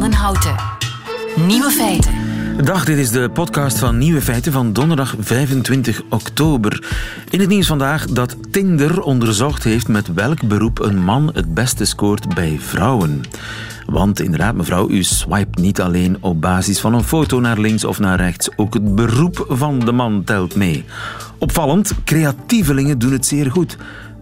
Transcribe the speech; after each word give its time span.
van 0.00 0.12
Houten. 0.12 0.54
Nieuwe 1.46 1.70
feiten. 1.70 2.12
Dag, 2.64 2.84
dit 2.84 2.98
is 2.98 3.10
de 3.10 3.30
podcast 3.30 3.78
van 3.78 3.98
Nieuwe 3.98 4.20
Feiten 4.20 4.52
van 4.52 4.72
donderdag 4.72 5.14
25 5.18 6.02
oktober. 6.08 6.84
In 7.30 7.40
het 7.40 7.48
nieuws 7.48 7.66
vandaag 7.66 8.06
dat 8.06 8.36
Tinder 8.50 9.02
onderzocht 9.02 9.64
heeft 9.64 9.88
met 9.88 10.14
welk 10.14 10.48
beroep 10.48 10.78
een 10.78 10.98
man 10.98 11.30
het 11.34 11.54
beste 11.54 11.84
scoort 11.84 12.34
bij 12.34 12.58
vrouwen. 12.60 13.20
Want 13.86 14.20
inderdaad, 14.20 14.54
mevrouw, 14.54 14.88
u 14.88 15.02
swipe 15.02 15.60
niet 15.60 15.80
alleen 15.80 16.16
op 16.20 16.40
basis 16.40 16.80
van 16.80 16.94
een 16.94 17.04
foto 17.04 17.40
naar 17.40 17.58
links 17.58 17.84
of 17.84 17.98
naar 17.98 18.16
rechts. 18.16 18.56
Ook 18.56 18.74
het 18.74 18.94
beroep 18.94 19.44
van 19.48 19.78
de 19.78 19.92
man 19.92 20.24
telt 20.24 20.54
mee. 20.54 20.84
Opvallend, 21.38 21.92
creatievelingen 22.04 22.98
doen 22.98 23.12
het 23.12 23.26
zeer 23.26 23.50
goed. 23.50 23.76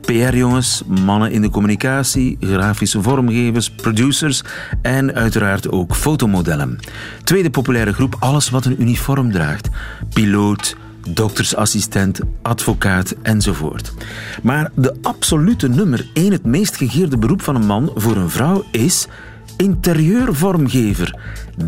PR-jongens, 0.07 0.83
mannen 0.87 1.33
in 1.33 1.43
de 1.43 1.51
communicatie, 1.51 2.37
grafische 2.41 3.03
vormgevers, 3.03 3.71
producers 3.71 4.43
en 4.83 5.15
uiteraard 5.15 5.71
ook 5.71 5.95
fotomodellen. 5.95 6.79
Tweede 7.25 7.51
populaire 7.51 7.93
groep, 7.93 8.17
alles 8.19 8.51
wat 8.51 8.65
een 8.65 8.81
uniform 8.83 9.33
draagt. 9.33 9.69
Piloot, 10.15 10.77
doktersassistent, 11.09 12.21
advocaat 12.43 13.15
enzovoort. 13.23 13.93
Maar 14.43 14.71
de 14.75 14.97
absolute 15.03 15.69
nummer 15.69 16.07
één, 16.15 16.33
het 16.33 16.45
meest 16.45 16.77
gegeerde 16.77 17.19
beroep 17.19 17.43
van 17.43 17.55
een 17.55 17.67
man 17.67 17.91
voor 17.95 18.17
een 18.17 18.31
vrouw 18.31 18.65
is 18.71 19.07
interieurvormgever. 19.57 21.19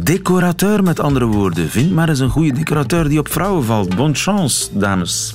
Decorateur 0.02 0.82
met 0.82 1.01
andere 1.01 1.27
woorden. 1.27 1.69
Vind 1.69 1.93
maar 1.93 2.09
eens 2.09 2.19
een 2.19 2.30
goede 2.30 2.52
decorateur 2.52 3.09
die 3.09 3.19
op 3.19 3.29
vrouwen 3.29 3.65
valt. 3.65 3.96
Bonne 3.96 4.15
chance, 4.15 4.79
dames. 4.79 5.35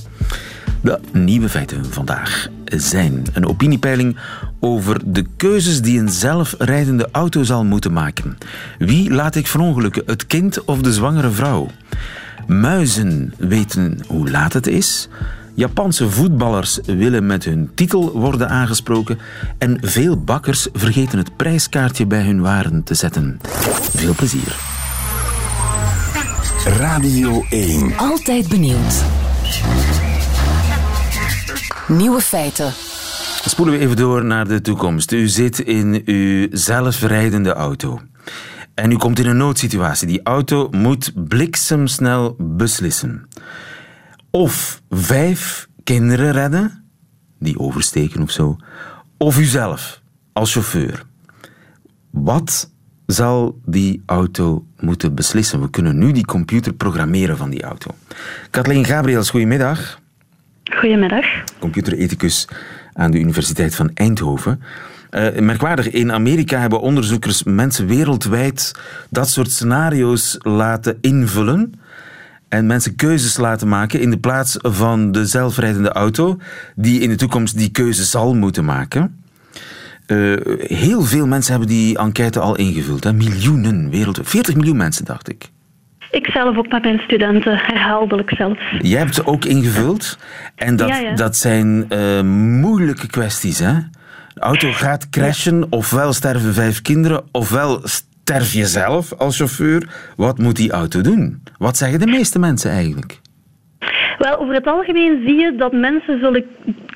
De 0.82 1.00
nieuwe 1.12 1.48
feiten 1.48 1.84
vandaag 1.92 2.48
zijn 2.64 3.26
een 3.32 3.46
opiniepeiling 3.46 4.16
over 4.60 5.12
de 5.12 5.24
keuzes 5.36 5.82
die 5.82 5.98
een 5.98 6.08
zelfrijdende 6.08 7.08
auto 7.12 7.42
zal 7.42 7.64
moeten 7.64 7.92
maken. 7.92 8.38
Wie 8.78 9.10
laat 9.10 9.34
ik 9.34 9.46
verongelukken, 9.46 10.02
het 10.06 10.26
kind 10.26 10.64
of 10.64 10.80
de 10.80 10.92
zwangere 10.92 11.30
vrouw? 11.30 11.68
Muizen 12.46 13.34
weten 13.38 13.98
hoe 14.06 14.30
laat 14.30 14.52
het 14.52 14.66
is. 14.66 15.08
Japanse 15.54 16.10
voetballers 16.10 16.78
willen 16.84 17.26
met 17.26 17.44
hun 17.44 17.70
titel 17.74 18.12
worden 18.12 18.48
aangesproken. 18.48 19.18
En 19.58 19.78
veel 19.80 20.16
bakkers 20.22 20.68
vergeten 20.72 21.18
het 21.18 21.36
prijskaartje 21.36 22.06
bij 22.06 22.22
hun 22.22 22.40
waren 22.40 22.82
te 22.84 22.94
zetten. 22.94 23.40
Veel 23.94 24.14
plezier. 24.14 24.56
Radio 26.64 27.44
1. 27.50 27.96
Altijd 27.96 28.48
benieuwd. 28.48 29.04
Nieuwe 31.90 32.20
feiten. 32.20 32.72
Spoelen 33.44 33.74
we 33.74 33.80
even 33.80 33.96
door 33.96 34.24
naar 34.24 34.48
de 34.48 34.60
toekomst. 34.60 35.12
U 35.12 35.28
zit 35.28 35.58
in 35.58 36.02
uw 36.04 36.48
zelfrijdende 36.50 37.52
auto. 37.52 38.00
En 38.74 38.90
u 38.90 38.96
komt 38.96 39.18
in 39.18 39.26
een 39.26 39.36
noodsituatie. 39.36 40.06
Die 40.06 40.22
auto 40.22 40.68
moet 40.70 41.12
bliksemsnel 41.28 42.36
beslissen. 42.38 43.28
Of 44.30 44.82
vijf 44.90 45.68
kinderen 45.84 46.32
redden, 46.32 46.84
die 47.38 47.58
oversteken 47.58 48.22
of 48.22 48.30
zo. 48.30 48.56
Of 49.16 49.38
uzelf, 49.38 50.00
als 50.32 50.52
chauffeur. 50.52 51.02
Wat 52.10 52.70
zal 53.06 53.60
die 53.64 54.02
auto 54.06 54.66
moeten 54.78 55.14
beslissen? 55.14 55.60
We 55.60 55.70
kunnen 55.70 55.98
nu 55.98 56.12
die 56.12 56.24
computer 56.24 56.72
programmeren 56.72 57.36
van 57.36 57.50
die 57.50 57.62
auto. 57.62 57.90
Kathleen 58.50 58.84
Gabriels, 58.84 59.30
goedemiddag. 59.30 59.99
Goedemiddag. 60.70 61.24
Computerethicus 61.58 62.48
aan 62.92 63.10
de 63.10 63.18
Universiteit 63.18 63.74
van 63.74 63.90
Eindhoven. 63.94 64.62
Uh, 65.10 65.38
merkwaardig, 65.38 65.90
in 65.90 66.12
Amerika 66.12 66.58
hebben 66.58 66.80
onderzoekers 66.80 67.42
mensen 67.42 67.86
wereldwijd 67.86 68.74
dat 69.08 69.28
soort 69.28 69.50
scenario's 69.50 70.38
laten 70.42 70.98
invullen 71.00 71.72
en 72.48 72.66
mensen 72.66 72.96
keuzes 72.96 73.36
laten 73.36 73.68
maken 73.68 74.00
in 74.00 74.10
de 74.10 74.18
plaats 74.18 74.56
van 74.60 75.12
de 75.12 75.26
zelfrijdende 75.26 75.92
auto, 75.92 76.38
die 76.74 77.00
in 77.00 77.08
de 77.08 77.16
toekomst 77.16 77.58
die 77.58 77.70
keuze 77.70 78.04
zal 78.04 78.34
moeten 78.34 78.64
maken. 78.64 79.22
Uh, 80.06 80.36
heel 80.58 81.02
veel 81.02 81.26
mensen 81.26 81.50
hebben 81.50 81.68
die 81.68 81.98
enquête 81.98 82.40
al 82.40 82.56
ingevuld. 82.56 83.04
Hè? 83.04 83.12
Miljoenen 83.12 83.90
wereldwijd. 83.90 84.28
40 84.28 84.54
miljoen 84.54 84.76
mensen, 84.76 85.04
dacht 85.04 85.28
ik. 85.28 85.50
Ik 86.10 86.26
zelf 86.26 86.56
ook 86.56 86.68
met 86.68 86.82
mijn 86.82 86.98
studenten, 86.98 87.56
herhaaldelijk 87.56 88.30
zelf. 88.36 88.58
Jij 88.80 88.98
hebt 88.98 89.14
ze 89.14 89.26
ook 89.26 89.44
ingevuld. 89.44 90.18
En 90.54 90.76
dat, 90.76 90.92
dat 91.14 91.36
zijn 91.36 91.86
uh, 91.88 92.20
moeilijke 92.60 93.06
kwesties, 93.06 93.58
hè? 93.58 93.72
De 94.34 94.40
auto 94.40 94.72
gaat 94.72 95.08
crashen, 95.10 95.66
ofwel 95.70 96.12
sterven 96.12 96.54
vijf 96.54 96.82
kinderen, 96.82 97.22
ofwel 97.32 97.80
sterf 97.84 98.52
je 98.52 98.66
zelf 98.66 99.12
als 99.12 99.36
chauffeur. 99.36 99.88
Wat 100.16 100.38
moet 100.38 100.56
die 100.56 100.72
auto 100.72 101.00
doen? 101.00 101.42
Wat 101.58 101.76
zeggen 101.76 102.00
de 102.00 102.06
meeste 102.06 102.38
mensen 102.38 102.70
eigenlijk? 102.70 103.20
Wel, 104.18 104.38
over 104.38 104.54
het 104.54 104.66
algemeen 104.66 105.22
zie 105.26 105.38
je 105.38 105.54
dat 105.56 105.72
mensen 105.72 106.18
zullen 106.20 106.44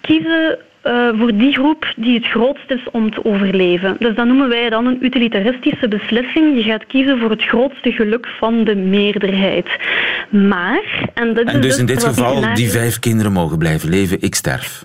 kiezen 0.00 0.58
uh, 0.84 1.08
voor 1.18 1.36
die 1.36 1.52
groep 1.52 1.92
die 1.96 2.14
het 2.14 2.26
grootst 2.26 2.70
is 2.70 2.90
om 2.92 3.10
te 3.10 3.24
overleven. 3.24 3.96
Dus 3.98 4.14
dat 4.14 4.26
noemen 4.26 4.48
wij 4.48 4.70
dan 4.70 4.86
een 4.86 5.04
utilitaristische 5.04 5.88
beslissing. 5.88 6.56
Je 6.56 6.62
gaat 6.62 6.86
kiezen 6.86 7.18
voor 7.18 7.30
het 7.30 7.42
grootste 7.42 7.92
geluk 7.92 8.28
van 8.38 8.64
de 8.64 8.76
meerderheid. 8.76 9.66
Maar... 10.30 10.82
En 11.14 11.34
dus, 11.34 11.52
dus 11.52 11.78
in 11.78 11.86
dit 11.86 12.04
geval 12.04 12.54
die 12.54 12.70
vijf 12.70 12.98
kinderen 12.98 13.32
mogen 13.32 13.58
blijven 13.58 13.88
leven, 13.88 14.20
ik 14.20 14.34
sterf. 14.34 14.82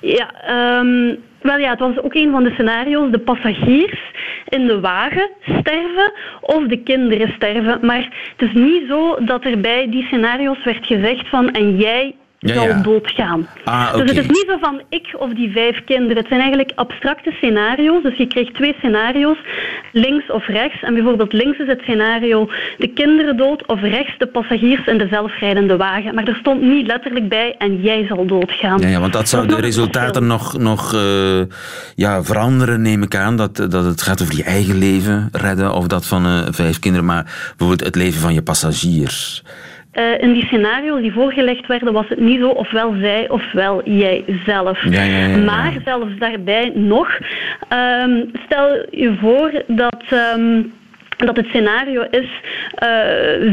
Ja, 0.00 0.30
um, 0.80 1.18
wel 1.42 1.58
ja, 1.58 1.70
het 1.70 1.78
was 1.78 2.02
ook 2.02 2.14
een 2.14 2.30
van 2.30 2.44
de 2.44 2.50
scenario's. 2.50 3.10
De 3.10 3.18
passagiers 3.18 4.00
in 4.48 4.66
de 4.66 4.80
wagen 4.80 5.30
sterven 5.40 6.12
of 6.40 6.66
de 6.66 6.82
kinderen 6.82 7.32
sterven. 7.36 7.78
Maar 7.82 8.08
het 8.36 8.48
is 8.48 8.54
niet 8.54 8.82
zo 8.88 9.16
dat 9.24 9.44
er 9.44 9.60
bij 9.60 9.90
die 9.90 10.04
scenario's 10.04 10.64
werd 10.64 10.86
gezegd 10.86 11.28
van 11.28 11.50
en 11.50 11.76
jij 11.76 12.14
ja, 12.40 12.54
zal 12.54 12.82
doodgaan. 12.82 13.46
Ah, 13.64 13.92
Dus 13.92 14.10
het 14.10 14.18
is 14.18 14.26
niet 14.26 14.44
zo 14.48 14.58
van 14.60 14.82
ik 14.88 15.14
of 15.18 15.32
die 15.32 15.52
vijf 15.52 15.84
kinderen. 15.84 16.16
Het 16.16 16.26
zijn 16.28 16.40
eigenlijk 16.40 16.72
abstracte 16.74 17.30
scenario's. 17.30 18.02
Dus 18.02 18.16
je 18.16 18.26
krijgt 18.26 18.54
twee 18.54 18.74
scenario's, 18.78 19.38
links 19.92 20.30
of 20.30 20.46
rechts. 20.46 20.82
En 20.82 20.94
bijvoorbeeld 20.94 21.32
links 21.32 21.58
is 21.58 21.66
het 21.66 21.80
scenario 21.80 22.50
de 22.78 22.88
kinderen 22.88 23.36
dood 23.36 23.66
of 23.66 23.80
rechts 23.80 24.18
de 24.18 24.26
passagiers 24.26 24.86
in 24.86 24.98
de 24.98 25.06
zelfrijdende 25.10 25.76
wagen. 25.76 26.14
Maar 26.14 26.24
er 26.24 26.36
stond 26.40 26.62
niet 26.62 26.86
letterlijk 26.86 27.28
bij 27.28 27.54
en 27.58 27.80
jij 27.80 28.06
zal 28.08 28.26
doodgaan. 28.26 28.80
Ja, 28.80 28.88
ja 28.88 29.00
want 29.00 29.12
dat 29.12 29.28
zou 29.28 29.46
de 29.46 29.60
resultaten 29.60 30.26
nog, 30.26 30.58
nog 30.58 30.94
uh, 30.94 31.40
ja, 31.94 32.24
veranderen, 32.24 32.82
neem 32.82 33.02
ik 33.02 33.16
aan. 33.16 33.36
Dat, 33.36 33.56
dat 33.56 33.84
het 33.84 34.02
gaat 34.02 34.22
over 34.22 34.36
je 34.36 34.44
eigen 34.44 34.78
leven 34.78 35.28
redden 35.32 35.72
of 35.72 35.86
dat 35.86 36.06
van 36.06 36.26
uh, 36.26 36.46
vijf 36.50 36.78
kinderen, 36.78 37.06
maar 37.06 37.22
bijvoorbeeld 37.56 37.84
het 37.84 37.96
leven 37.96 38.20
van 38.20 38.34
je 38.34 38.42
passagiers. 38.42 39.42
Uh, 39.94 40.22
in 40.22 40.32
die 40.32 40.44
scenario's 40.44 41.00
die 41.00 41.12
voorgelegd 41.12 41.66
werden, 41.66 41.92
was 41.92 42.08
het 42.08 42.20
niet 42.20 42.40
zo 42.40 42.48
ofwel 42.48 42.94
zij 43.00 43.28
ofwel 43.28 43.88
jij 43.88 44.24
zelf. 44.46 44.84
Ja, 44.84 45.02
ja, 45.02 45.26
ja, 45.26 45.36
maar 45.36 45.72
zelfs 45.84 46.18
daarbij 46.18 46.72
nog, 46.74 47.18
um, 47.72 48.30
stel 48.46 48.86
je 48.90 49.16
voor 49.20 49.62
dat. 49.66 50.02
Um, 50.36 50.72
dat 51.26 51.36
het 51.36 51.46
scenario 51.46 52.02
is 52.10 52.28
uh, 52.82 52.88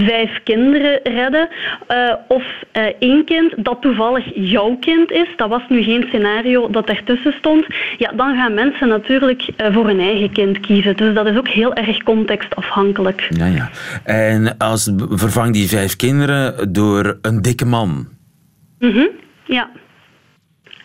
vijf 0.08 0.40
kinderen 0.44 1.00
redden 1.04 1.50
uh, 1.92 2.14
of 2.28 2.44
uh, 2.44 2.84
één 3.00 3.26
kind 3.26 3.54
dat 3.58 3.82
toevallig 3.82 4.26
jouw 4.34 4.78
kind 4.80 5.12
is. 5.12 5.28
Dat 5.36 5.50
was 5.50 5.62
nu 5.70 5.84
geen 5.84 6.06
scenario 6.08 6.70
dat 6.70 6.90
ertussen 6.90 7.34
stond. 7.38 7.66
Ja, 7.98 8.12
dan 8.16 8.36
gaan 8.36 8.54
mensen 8.54 8.88
natuurlijk 8.88 9.44
voor 9.72 9.86
hun 9.86 10.00
eigen 10.00 10.32
kind 10.32 10.60
kiezen. 10.60 10.96
Dus 10.96 11.14
dat 11.14 11.26
is 11.26 11.38
ook 11.38 11.48
heel 11.48 11.74
erg 11.74 12.04
contextafhankelijk. 12.04 13.28
Ja, 13.30 13.46
ja. 13.46 13.70
En 14.04 14.58
als 14.58 14.92
vervang 15.10 15.54
die 15.54 15.68
vijf 15.68 15.96
kinderen 15.96 16.74
door 16.74 17.18
een 17.22 17.42
dikke 17.42 17.66
man? 17.66 18.08
Mm 18.80 19.10
ja 19.48 19.70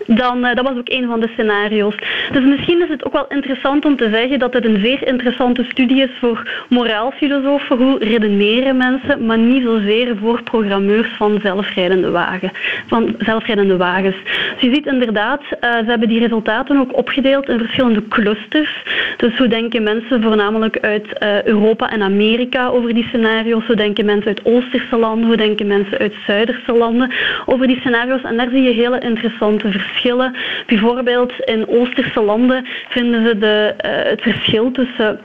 dan 0.06 0.38
uh, 0.44 0.54
dat 0.54 0.68
was 0.68 0.76
ook 0.76 0.88
een 0.88 1.06
van 1.06 1.20
de 1.20 1.28
scenario's. 1.32 1.94
Dus 2.32 2.44
misschien 2.44 2.82
is 2.82 2.88
het 2.88 3.04
ook 3.04 3.12
wel 3.12 3.26
interessant 3.28 3.84
om 3.84 3.96
te 3.96 4.08
zeggen 4.12 4.38
dat 4.38 4.52
het 4.52 4.64
een 4.64 4.80
zeer 4.82 5.06
interessante 5.06 5.64
studie 5.68 6.02
is 6.02 6.10
voor 6.20 6.50
moraalfilosofen. 6.68 7.76
Hoe 7.76 7.98
redeneren 7.98 8.76
mensen, 8.76 9.26
maar 9.26 9.38
niet 9.38 9.62
zozeer 9.62 10.16
voor 10.20 10.42
programmeurs 10.42 11.08
van 11.16 11.40
zelfrijdende, 11.42 12.10
wagen, 12.10 12.50
van 12.86 13.14
zelfrijdende 13.18 13.76
wagens. 13.76 14.16
Dus 14.52 14.60
je 14.60 14.74
ziet 14.74 14.86
inderdaad, 14.86 15.42
uh, 15.42 15.70
ze 15.76 15.84
hebben 15.86 16.08
die 16.08 16.20
resultaten 16.20 16.78
ook 16.78 16.96
opgedeeld 16.96 17.48
in 17.48 17.58
verschillende 17.58 18.08
clusters. 18.08 18.82
Dus 19.16 19.38
hoe 19.38 19.48
denken 19.48 19.82
mensen 19.82 20.22
voornamelijk 20.22 20.78
uit 20.80 21.06
uh, 21.22 21.42
Europa 21.42 21.90
en 21.90 22.02
Amerika 22.02 22.68
over 22.68 22.94
die 22.94 23.06
scenario's? 23.08 23.66
Hoe 23.66 23.76
denken 23.76 24.04
mensen 24.04 24.26
uit 24.26 24.44
Oosterse 24.44 24.96
landen? 24.96 25.26
Hoe 25.26 25.36
denken 25.36 25.66
mensen 25.66 25.98
uit 25.98 26.14
Zuiderse 26.26 26.72
landen 26.72 27.12
over 27.46 27.66
die 27.66 27.78
scenario's? 27.80 28.22
En 28.22 28.36
daar 28.36 28.48
zie 28.50 28.62
je 28.62 28.72
hele 28.72 28.98
interessante 28.98 29.70
verschillen 29.70 29.91
verschillen. 29.92 30.36
Bijvoorbeeld 30.66 31.32
in 31.38 31.68
Oosterse 31.68 32.20
landen 32.20 32.66
vinden 32.88 33.26
ze 33.26 33.38
de, 33.38 33.74
uh, 33.76 34.10
het 34.10 34.22
verschil 34.22 34.70
tussen 34.70 35.20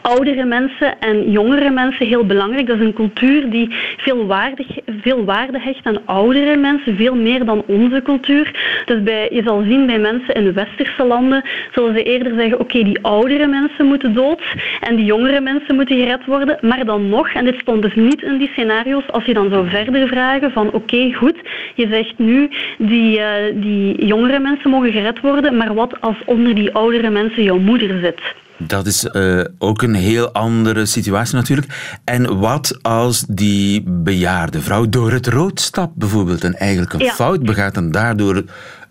oudere 0.00 0.44
mensen 0.44 1.00
en 1.00 1.30
jongere 1.30 1.70
mensen 1.70 2.06
heel 2.06 2.26
belangrijk. 2.26 2.66
Dat 2.66 2.78
is 2.78 2.84
een 2.84 2.92
cultuur 2.92 3.50
die 3.50 3.68
veel, 3.96 4.26
waardig, 4.26 4.66
veel 5.00 5.24
waarde 5.24 5.60
hecht 5.60 5.86
aan 5.86 6.06
oudere 6.06 6.56
mensen, 6.56 6.96
veel 6.96 7.14
meer 7.14 7.44
dan 7.44 7.62
onze 7.66 8.02
cultuur. 8.02 8.82
Dus 8.84 9.02
bij, 9.02 9.28
je 9.32 9.42
zal 9.42 9.62
zien 9.62 9.86
bij 9.86 9.98
mensen 9.98 10.34
in 10.34 10.52
westerse 10.52 11.04
landen, 11.04 11.44
zullen 11.72 11.94
ze 11.94 12.02
eerder 12.02 12.34
zeggen, 12.34 12.60
oké, 12.60 12.82
die 12.82 12.98
oudere 13.02 13.46
mensen 13.46 13.86
moeten 13.86 14.14
dood 14.14 14.42
en 14.80 14.96
die 14.96 15.04
jongere 15.04 15.40
mensen 15.40 15.74
moeten 15.74 15.96
gered 15.96 16.24
worden. 16.24 16.58
Maar 16.60 16.84
dan 16.84 17.08
nog, 17.08 17.28
en 17.28 17.44
dit 17.44 17.58
stond 17.58 17.82
dus 17.82 17.94
niet 17.94 18.22
in 18.22 18.38
die 18.38 18.50
scenario's, 18.52 19.06
als 19.10 19.24
je 19.24 19.34
dan 19.34 19.50
zou 19.50 19.68
verder 19.68 20.08
vragen 20.08 20.52
van, 20.52 20.72
oké, 20.72 21.12
goed, 21.12 21.36
je 21.74 21.86
zegt 21.90 22.18
nu, 22.18 22.50
die, 22.78 23.18
uh, 23.18 23.24
die 23.54 24.06
jongere 24.06 24.38
mensen 24.38 24.70
mogen 24.70 24.92
gered 24.92 25.20
worden, 25.20 25.56
maar 25.56 25.74
wat 25.74 26.00
als 26.00 26.16
onder 26.24 26.54
die 26.54 26.74
oudere 26.74 27.10
mensen 27.10 27.42
jouw 27.42 27.58
moeder 27.58 27.98
zit? 28.02 28.20
Dat 28.66 28.86
is 28.86 29.04
uh, 29.12 29.44
ook 29.58 29.82
een 29.82 29.94
heel 29.94 30.32
andere 30.32 30.86
situatie 30.86 31.34
natuurlijk. 31.34 31.98
En 32.04 32.38
wat 32.38 32.78
als 32.82 33.24
die 33.28 33.82
bejaarde 33.86 34.60
vrouw 34.60 34.88
door 34.88 35.12
het 35.12 35.26
rood 35.26 35.60
stapt 35.60 35.94
bijvoorbeeld 35.96 36.44
en 36.44 36.54
eigenlijk 36.54 36.92
een 36.92 37.00
ja. 37.00 37.12
fout 37.12 37.42
begaat 37.42 37.76
en 37.76 37.90
daardoor 37.90 38.44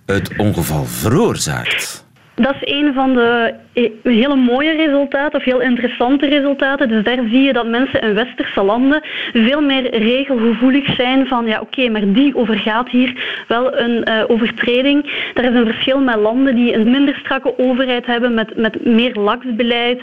het 0.06 0.38
ongeval 0.38 0.86
veroorzaakt? 0.86 2.07
Dat 2.41 2.56
is 2.59 2.74
een 2.74 2.94
van 2.94 3.13
de 3.13 3.53
eh, 3.74 3.89
hele 4.03 4.36
mooie 4.36 4.71
resultaten 4.71 5.39
of 5.39 5.45
heel 5.45 5.62
interessante 5.62 6.27
resultaten. 6.27 6.88
Dus 6.88 7.03
daar 7.03 7.19
zie 7.30 7.41
je 7.41 7.53
dat 7.53 7.68
mensen 7.68 8.01
in 8.01 8.13
westerse 8.13 8.63
landen 8.63 9.01
veel 9.33 9.62
meer 9.62 9.97
regelgevoelig 9.97 10.95
zijn 10.95 11.27
van 11.27 11.45
ja 11.45 11.59
oké, 11.59 11.89
maar 11.89 12.13
die 12.13 12.36
overgaat 12.36 12.89
hier 12.89 13.44
wel 13.47 13.77
een 13.77 14.09
uh, 14.09 14.24
overtreding. 14.27 15.31
Er 15.33 15.44
is 15.44 15.53
een 15.56 15.65
verschil 15.65 16.00
met 16.00 16.15
landen 16.15 16.56
die 16.56 16.74
een 16.74 16.91
minder 16.91 17.15
strakke 17.15 17.57
overheid 17.57 18.06
hebben 18.06 18.33
met, 18.33 18.56
met 18.56 18.85
meer 18.85 19.13
laksbeleid, 19.13 20.01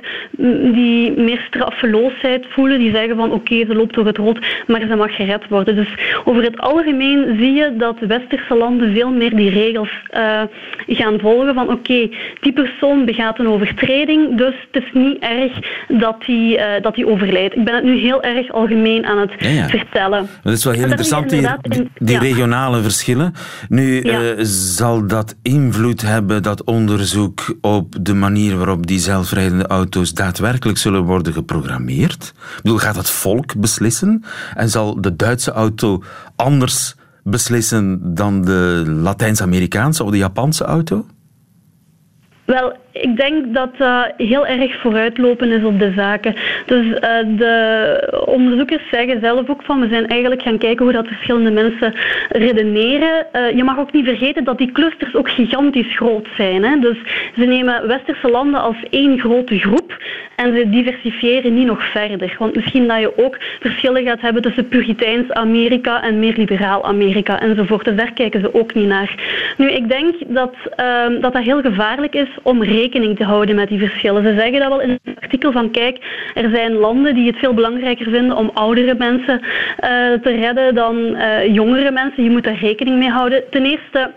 die 0.72 1.12
meer 1.12 1.44
straffeloosheid 1.46 2.46
voelen, 2.48 2.78
die 2.78 2.94
zeggen 2.94 3.16
van 3.16 3.32
oké, 3.32 3.64
ze 3.66 3.74
loopt 3.74 3.94
door 3.94 4.06
het 4.06 4.16
rood, 4.16 4.38
maar 4.66 4.80
ze 4.80 4.96
mag 4.96 5.14
gered 5.14 5.48
worden. 5.48 5.74
Dus 5.74 6.20
over 6.24 6.42
het 6.42 6.58
algemeen 6.58 7.36
zie 7.38 7.52
je 7.52 7.76
dat 7.76 7.98
westerse 7.98 8.54
landen 8.54 8.92
veel 8.94 9.10
meer 9.10 9.36
die 9.36 9.50
regels 9.50 9.90
uh, 10.16 10.42
gaan 10.86 11.20
volgen 11.20 11.54
van 11.54 11.70
oké, 11.70 12.08
die 12.40 12.52
persoon 12.52 13.04
begaat 13.04 13.38
een 13.38 13.48
overtreding, 13.48 14.38
dus 14.38 14.54
het 14.70 14.82
is 14.82 14.90
niet 14.92 15.18
erg 15.18 15.52
dat 15.88 16.22
die, 16.26 16.56
uh, 16.56 16.64
dat 16.82 16.94
die 16.94 17.06
overlijdt. 17.08 17.56
Ik 17.56 17.64
ben 17.64 17.74
het 17.74 17.84
nu 17.84 17.98
heel 17.98 18.22
erg 18.22 18.52
algemeen 18.52 19.06
aan 19.06 19.18
het 19.18 19.32
ja, 19.38 19.48
ja. 19.48 19.68
vertellen. 19.68 20.28
Dat 20.42 20.52
is 20.52 20.64
wel 20.64 20.72
heel 20.72 20.84
interessant, 20.84 21.30
die, 21.30 21.48
die, 21.62 21.90
die 21.98 22.18
regionale 22.18 22.82
verschillen. 22.82 23.32
Nu, 23.68 24.02
uh, 24.02 24.18
zal 24.42 25.06
dat 25.06 25.36
invloed 25.42 26.02
hebben, 26.02 26.42
dat 26.42 26.64
onderzoek, 26.64 27.56
op 27.60 27.94
de 28.00 28.14
manier 28.14 28.56
waarop 28.56 28.86
die 28.86 28.98
zelfrijdende 28.98 29.66
auto's 29.66 30.12
daadwerkelijk 30.12 30.78
zullen 30.78 31.02
worden 31.02 31.32
geprogrammeerd? 31.32 32.32
Ik 32.56 32.62
bedoel, 32.62 32.78
gaat 32.78 32.96
het 32.96 33.10
volk 33.10 33.56
beslissen? 33.56 34.24
En 34.54 34.68
zal 34.68 35.00
de 35.00 35.16
Duitse 35.16 35.50
auto 35.50 36.02
anders 36.36 36.94
beslissen 37.22 38.14
dan 38.14 38.44
de 38.44 38.82
Latijns-Amerikaanse 38.86 40.04
of 40.04 40.10
de 40.10 40.16
Japanse 40.16 40.64
auto? 40.64 41.06
Wel, 42.46 42.76
ik 43.00 43.16
denk 43.16 43.54
dat 43.54 43.76
dat 43.76 44.12
heel 44.16 44.46
erg 44.46 44.80
vooruitlopen 44.80 45.50
is 45.50 45.64
op 45.64 45.78
de 45.78 45.92
zaken. 45.96 46.34
Dus 46.66 46.86
uh, 46.86 46.98
de 47.38 48.22
onderzoekers 48.26 48.82
zeggen 48.90 49.20
zelf 49.20 49.48
ook 49.48 49.62
van 49.62 49.80
we 49.80 49.88
zijn 49.88 50.06
eigenlijk 50.06 50.42
gaan 50.42 50.58
kijken 50.58 50.84
hoe 50.84 50.94
dat 50.94 51.06
verschillende 51.06 51.50
mensen 51.50 51.94
redeneren. 52.28 53.26
Uh, 53.32 53.56
je 53.56 53.64
mag 53.64 53.78
ook 53.78 53.92
niet 53.92 54.04
vergeten 54.04 54.44
dat 54.44 54.58
die 54.58 54.72
clusters 54.72 55.14
ook 55.14 55.30
gigantisch 55.30 55.96
groot 55.96 56.28
zijn. 56.36 56.64
Hè? 56.64 56.78
Dus 56.78 56.96
ze 57.36 57.44
nemen 57.44 57.86
westerse 57.86 58.30
landen 58.30 58.60
als 58.60 58.76
één 58.90 59.18
grote 59.18 59.58
groep 59.58 59.96
en 60.36 60.56
ze 60.56 60.68
diversifiëren 60.68 61.54
niet 61.54 61.66
nog 61.66 61.90
verder. 61.90 62.36
Want 62.38 62.54
misschien 62.54 62.88
dat 62.88 63.00
je 63.00 63.18
ook 63.18 63.36
verschillen 63.60 64.04
gaat 64.04 64.20
hebben 64.20 64.42
tussen 64.42 64.68
Puriteins 64.68 65.30
Amerika 65.32 66.02
en 66.02 66.18
meer 66.18 66.34
liberaal 66.36 66.84
Amerika 66.84 67.40
enzovoort. 67.40 67.84
Dus 67.84 67.96
daar 67.96 68.12
kijken 68.12 68.40
ze 68.40 68.54
ook 68.54 68.74
niet 68.74 68.88
naar. 68.88 69.14
Nu, 69.56 69.70
ik 69.70 69.88
denk 69.88 70.14
dat 70.26 70.54
uh, 70.80 71.20
dat, 71.20 71.32
dat 71.32 71.42
heel 71.42 71.60
gevaarlijk 71.60 72.14
is 72.14 72.28
om 72.42 72.62
rekening 72.86 73.16
te 73.16 73.24
houden 73.24 73.54
met 73.54 73.68
die 73.68 73.78
verschillen. 73.78 74.22
Ze 74.22 74.34
zeggen 74.38 74.60
dat 74.60 74.68
wel 74.68 74.80
in 74.80 74.90
het 74.90 75.16
artikel 75.20 75.52
van 75.52 75.70
kijk, 75.70 75.98
er 76.34 76.50
zijn 76.50 76.72
landen 76.72 77.14
die 77.14 77.26
het 77.26 77.38
veel 77.38 77.54
belangrijker 77.54 78.10
vinden 78.10 78.36
om 78.36 78.50
oudere 78.54 78.94
mensen 78.98 79.40
uh, 79.40 79.48
te 80.22 80.30
redden 80.40 80.74
dan 80.74 80.96
uh, 80.96 81.54
jongere 81.54 81.90
mensen. 81.90 82.24
Je 82.24 82.30
moet 82.30 82.44
daar 82.44 82.58
rekening 82.60 82.98
mee 82.98 83.10
houden. 83.10 83.42
Ten 83.50 83.64
eerste 83.64 84.10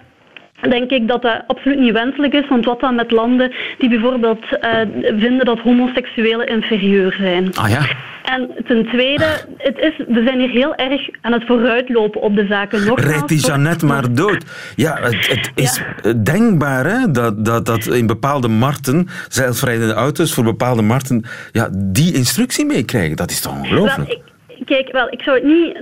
denk 0.69 0.91
ik 0.91 1.07
dat 1.07 1.21
dat 1.21 1.43
absoluut 1.47 1.79
niet 1.79 1.93
wenselijk 1.93 2.33
is. 2.33 2.47
Want 2.47 2.65
wat 2.65 2.79
dan 2.79 2.95
met 2.95 3.11
landen 3.11 3.51
die 3.77 3.89
bijvoorbeeld 3.89 4.45
uh, 4.51 4.69
vinden 5.17 5.45
dat 5.45 5.59
homoseksuelen 5.59 6.47
inferieur 6.47 7.15
zijn? 7.19 7.55
Ah 7.55 7.69
ja. 7.69 7.81
En 8.29 8.49
ten 8.67 8.85
tweede, 8.85 9.25
het 9.57 9.77
is, 9.77 9.97
we 10.07 10.23
zijn 10.25 10.39
hier 10.39 10.49
heel 10.49 10.75
erg 10.75 11.09
aan 11.21 11.31
het 11.31 11.45
vooruitlopen 11.45 12.21
op 12.21 12.35
de 12.35 12.45
zaken. 12.45 12.85
Nogmaals, 12.85 13.11
Rijdt 13.11 13.27
die 13.27 13.39
Jeannette 13.39 13.85
maar 13.85 14.13
dood? 14.13 14.43
Ja, 14.75 14.97
het, 15.01 15.27
het 15.27 15.51
is 15.55 15.81
ja. 16.01 16.13
denkbaar 16.13 16.85
hè, 16.85 17.11
dat, 17.11 17.45
dat, 17.45 17.65
dat 17.65 17.85
in 17.85 18.07
bepaalde 18.07 18.47
markten, 18.47 19.07
zelfrijdende 19.27 19.93
auto's 19.93 20.33
voor 20.33 20.43
bepaalde 20.43 20.81
markten, 20.81 21.25
ja, 21.51 21.69
die 21.73 22.13
instructie 22.13 22.65
meekrijgen. 22.65 23.15
Dat 23.15 23.31
is 23.31 23.41
toch 23.41 23.57
ongelooflijk? 23.57 24.19
Kijk, 24.65 24.91
wel, 24.91 25.07
ik 25.09 25.21
zou 25.21 25.37
het 25.37 25.45
niet 25.45 25.77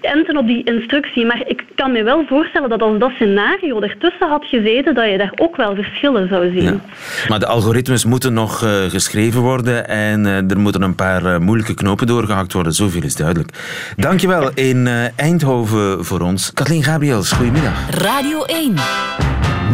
enten 0.00 0.36
op 0.36 0.46
die 0.46 0.64
instructie, 0.64 1.26
maar 1.26 1.42
ik 1.46 1.64
kan 1.74 1.92
me 1.92 2.02
wel 2.02 2.24
voorstellen 2.26 2.68
dat 2.68 2.82
als 2.82 2.98
dat 2.98 3.10
scenario 3.10 3.80
ertussen 3.80 4.28
had 4.28 4.44
gezeten, 4.44 4.94
dat 4.94 5.10
je 5.10 5.18
daar 5.18 5.32
ook 5.36 5.56
wel 5.56 5.74
verschillen 5.74 6.28
zou 6.28 6.50
zien. 6.50 6.62
Ja. 6.62 6.80
Maar 7.28 7.38
de 7.38 7.46
algoritmes 7.46 8.04
moeten 8.04 8.32
nog 8.32 8.64
uh, 8.64 8.70
geschreven 8.88 9.40
worden 9.40 9.88
en 9.88 10.24
uh, 10.24 10.50
er 10.50 10.58
moeten 10.58 10.82
een 10.82 10.94
paar 10.94 11.24
uh, 11.24 11.38
moeilijke 11.38 11.74
knopen 11.74 12.06
doorgehakt 12.06 12.52
worden. 12.52 12.72
Zoveel 12.72 13.02
is 13.02 13.16
duidelijk. 13.16 13.50
Dankjewel 13.96 14.50
in 14.54 14.86
Eindhoven 15.16 16.04
voor 16.04 16.20
ons. 16.20 16.52
Kathleen 16.52 16.82
Gabriels, 16.82 17.32
goedemiddag. 17.32 17.90
Radio 17.90 18.44
1. 18.44 18.74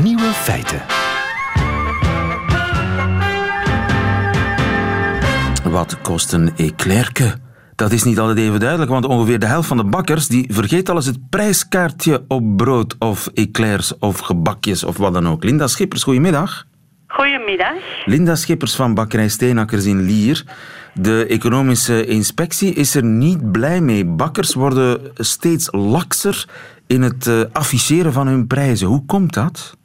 Nieuwe 0.03 0.31
feiten. 0.33 0.83
Wat 5.65 6.01
kost 6.03 6.33
een 6.33 6.51
eclairke? 6.57 7.35
Dat 7.79 7.93
is 7.93 8.05
niet 8.05 8.19
altijd 8.19 8.39
even 8.39 8.61
duidelijk, 8.61 8.91
want 8.91 9.05
ongeveer 9.05 9.39
de 9.39 9.47
helft 9.47 9.69
van 9.69 9.77
de 9.77 9.85
bakkers 9.85 10.29
die 10.29 10.53
vergeet 10.53 10.89
al 10.89 10.97
eens 10.97 11.07
het 11.07 11.31
prijskaartje 11.31 12.25
op 12.29 12.57
brood 12.57 12.97
of 12.99 13.27
eclairs 13.35 13.99
of 13.99 14.19
gebakjes 14.19 14.85
of 14.85 14.97
wat 14.97 15.13
dan 15.13 15.29
ook. 15.29 15.45
Linda 15.45 15.67
Schippers, 15.67 16.03
goedemiddag. 16.03 16.65
Goedemiddag. 17.07 17.75
Linda 18.05 18.35
Schippers 18.35 18.77
van 18.77 18.95
Bakkerij 18.95 19.29
Steenakkers 19.29 19.87
in 19.87 20.01
Lier. 20.01 20.45
De 20.95 21.27
economische 21.27 22.07
inspectie 22.07 22.75
is 22.75 22.95
er 22.95 23.05
niet 23.05 23.53
blij 23.53 23.81
mee. 23.81 24.05
Bakkers 24.05 24.55
worden 24.55 25.11
steeds 25.15 25.69
lakser 25.73 26.45
in 26.87 27.03
het 27.03 27.27
uh, 27.27 27.41
afficheren 27.53 28.13
van 28.13 28.27
hun 28.27 28.47
prijzen. 28.47 28.87
Hoe 28.87 29.07
komt 29.07 29.35
dat? 29.35 29.77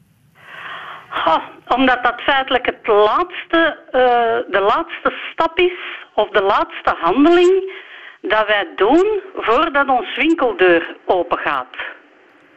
Oh, 1.25 1.37
omdat 1.67 2.03
dat 2.03 2.21
feitelijk 2.21 2.65
het 2.65 2.87
laatste, 2.87 3.77
uh, 3.85 4.51
de 4.51 4.65
laatste 4.67 5.13
stap 5.31 5.59
is, 5.59 6.07
of 6.15 6.29
de 6.29 6.41
laatste 6.41 6.95
handeling 7.01 7.81
dat 8.27 8.47
wij 8.47 8.67
doen 8.75 9.21
voordat 9.35 9.89
ons 9.89 10.15
winkeldeur 10.15 10.95
open 11.05 11.37
gaat. 11.37 11.75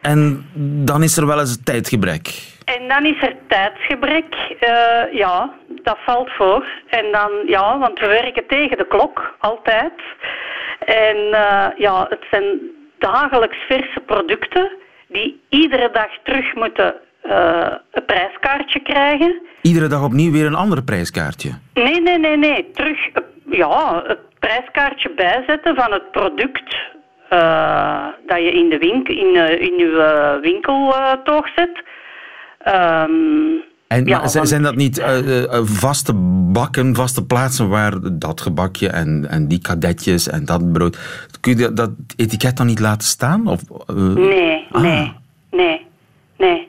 En 0.01 0.49
dan 0.85 1.03
is 1.03 1.17
er 1.17 1.27
wel 1.27 1.39
eens 1.39 1.63
tijdgebrek. 1.63 2.55
En 2.65 2.87
dan 2.87 3.05
is 3.05 3.21
er 3.21 3.35
tijdsgebrek. 3.47 4.35
Uh, 4.49 5.13
ja, 5.13 5.53
dat 5.67 5.97
valt 6.05 6.29
voor. 6.31 6.65
En 6.87 7.11
dan, 7.11 7.31
ja, 7.45 7.79
want 7.79 7.99
we 7.99 8.07
werken 8.07 8.47
tegen 8.47 8.77
de 8.77 8.87
klok, 8.87 9.35
altijd. 9.39 9.93
En 10.85 11.17
uh, 11.17 11.65
ja, 11.77 12.05
het 12.09 12.25
zijn 12.31 12.45
dagelijks 12.97 13.57
verse 13.67 13.99
producten 14.05 14.71
die 15.07 15.41
iedere 15.49 15.89
dag 15.91 16.09
terug 16.23 16.55
moeten 16.55 16.95
uh, 17.25 17.67
een 17.91 18.05
prijskaartje 18.05 18.79
krijgen. 18.79 19.41
Iedere 19.61 19.87
dag 19.87 20.03
opnieuw 20.03 20.31
weer 20.31 20.45
een 20.45 20.55
ander 20.55 20.83
prijskaartje? 20.83 21.49
Nee, 21.73 22.01
nee, 22.01 22.17
nee, 22.17 22.37
nee. 22.37 22.71
Terug 22.73 22.97
ja, 23.57 24.03
het 24.07 24.19
prijskaartje 24.39 25.09
bijzetten 25.15 25.75
van 25.75 25.91
het 25.91 26.11
product 26.11 26.75
uh, 27.33 28.05
dat 28.27 28.37
je 28.37 28.51
in, 28.51 28.69
de 28.69 28.77
winkel, 28.77 29.15
in, 29.15 29.35
uh, 29.35 29.61
in 29.61 29.77
je 29.77 29.85
uh, 29.85 30.41
winkeltoog 30.41 31.47
zet. 31.55 31.83
Um, 32.67 33.63
en 33.87 34.05
ja, 34.05 34.27
zijn, 34.27 34.47
zijn 34.47 34.63
dat 34.63 34.75
niet 34.75 35.03
vaste 35.63 36.13
bakken, 36.51 36.95
vaste 36.95 37.25
plaatsen 37.25 37.69
waar 37.69 37.93
dat 38.11 38.41
gebakje 38.41 38.89
en, 38.89 39.25
en 39.29 39.47
die 39.47 39.61
kadetjes 39.61 40.29
en 40.29 40.45
dat 40.45 40.71
brood... 40.71 40.97
Kun 41.41 41.57
je 41.57 41.73
dat 41.73 41.89
etiket 42.15 42.57
dan 42.57 42.65
niet 42.65 42.79
laten 42.79 43.07
staan? 43.07 43.47
Of, 43.47 43.61
nee, 44.15 44.67
ah. 44.71 44.81
nee, 44.81 45.13
nee, 45.51 45.87
nee. 46.37 46.67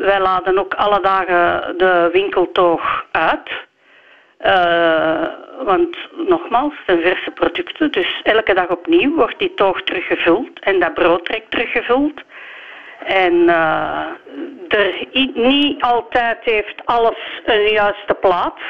wij 0.00 0.20
laden 0.20 0.58
ook 0.58 0.74
alle 0.74 1.00
dagen 1.02 1.74
de 1.78 2.08
winkeltoog 2.12 3.04
uit. 3.10 3.50
Uh, 4.46 5.26
want 5.64 5.96
nogmaals, 6.28 6.72
het 6.72 6.82
zijn 6.86 7.00
verse 7.00 7.30
producten, 7.30 7.92
dus 7.92 8.20
elke 8.22 8.54
dag 8.54 8.68
opnieuw 8.68 9.14
wordt 9.14 9.38
die 9.38 9.54
toog 9.54 9.82
teruggevuld 9.82 10.58
en 10.60 10.80
dat 10.80 10.94
broodtrek 10.94 11.44
teruggevuld. 11.48 12.22
En 13.06 13.32
uh, 13.32 14.06
er 14.68 15.06
niet 15.34 15.82
altijd 15.82 16.38
heeft 16.40 16.82
alles 16.84 17.40
een 17.44 17.72
juiste 17.72 18.14
plaats. 18.20 18.62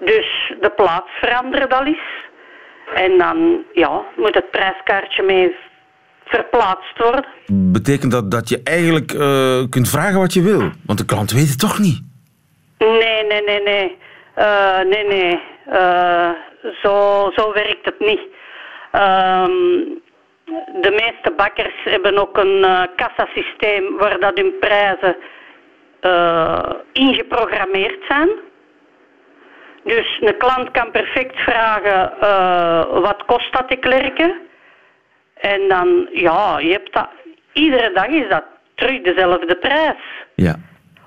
Dus 0.00 0.52
de 0.60 0.72
plaats 0.76 1.10
verandert 1.20 1.74
al 1.74 1.84
eens. 1.84 2.30
En 2.94 3.18
dan 3.18 3.64
ja, 3.72 4.02
moet 4.16 4.34
het 4.34 4.50
prijskaartje 4.50 5.22
mee 5.22 5.56
verplaatst 6.24 6.98
worden. 6.98 7.24
Betekent 7.72 8.12
dat 8.12 8.30
dat 8.30 8.48
je 8.48 8.60
eigenlijk 8.64 9.12
uh, 9.12 9.62
kunt 9.68 9.88
vragen 9.88 10.18
wat 10.18 10.32
je 10.32 10.42
wil? 10.42 10.70
Want 10.86 10.98
de 10.98 11.04
klant 11.04 11.32
weet 11.32 11.48
het 11.48 11.58
toch 11.58 11.78
niet? 11.78 12.02
Nee, 12.78 13.26
nee, 13.28 13.42
nee, 13.42 13.62
nee. 13.62 13.96
Uh, 14.38 14.80
nee, 14.80 15.06
nee. 15.06 15.40
Uh, 15.68 16.30
zo, 16.82 17.30
zo 17.34 17.52
werkt 17.52 17.84
het 17.84 17.98
niet. 17.98 18.20
Um, 18.92 20.00
de 20.80 20.90
meeste 20.90 21.32
bakkers 21.36 21.74
hebben 21.84 22.18
ook 22.18 22.38
een 22.38 22.58
uh, 22.58 22.82
kassasysteem 22.96 23.96
waar 23.96 24.20
dat 24.20 24.38
hun 24.38 24.58
prijzen 24.60 25.16
ingeprogrammeerd 26.92 28.04
zijn. 28.08 28.28
Dus 29.84 30.18
een 30.20 30.36
klant 30.36 30.70
kan 30.70 30.90
perfect 30.90 31.40
vragen 31.40 32.12
wat 33.00 33.24
kost 33.26 33.52
dat 33.52 33.68
te 33.68 33.76
klerken. 33.76 34.40
En 35.34 35.68
dan, 35.68 36.08
ja, 36.12 36.58
je 36.58 36.72
hebt 36.72 36.92
dat, 36.92 37.08
iedere 37.52 37.92
dag 37.92 38.06
is 38.06 38.28
dat 38.28 38.44
terug 38.74 39.02
dezelfde 39.02 39.56
prijs. 39.56 39.96
Ja. 40.34 40.54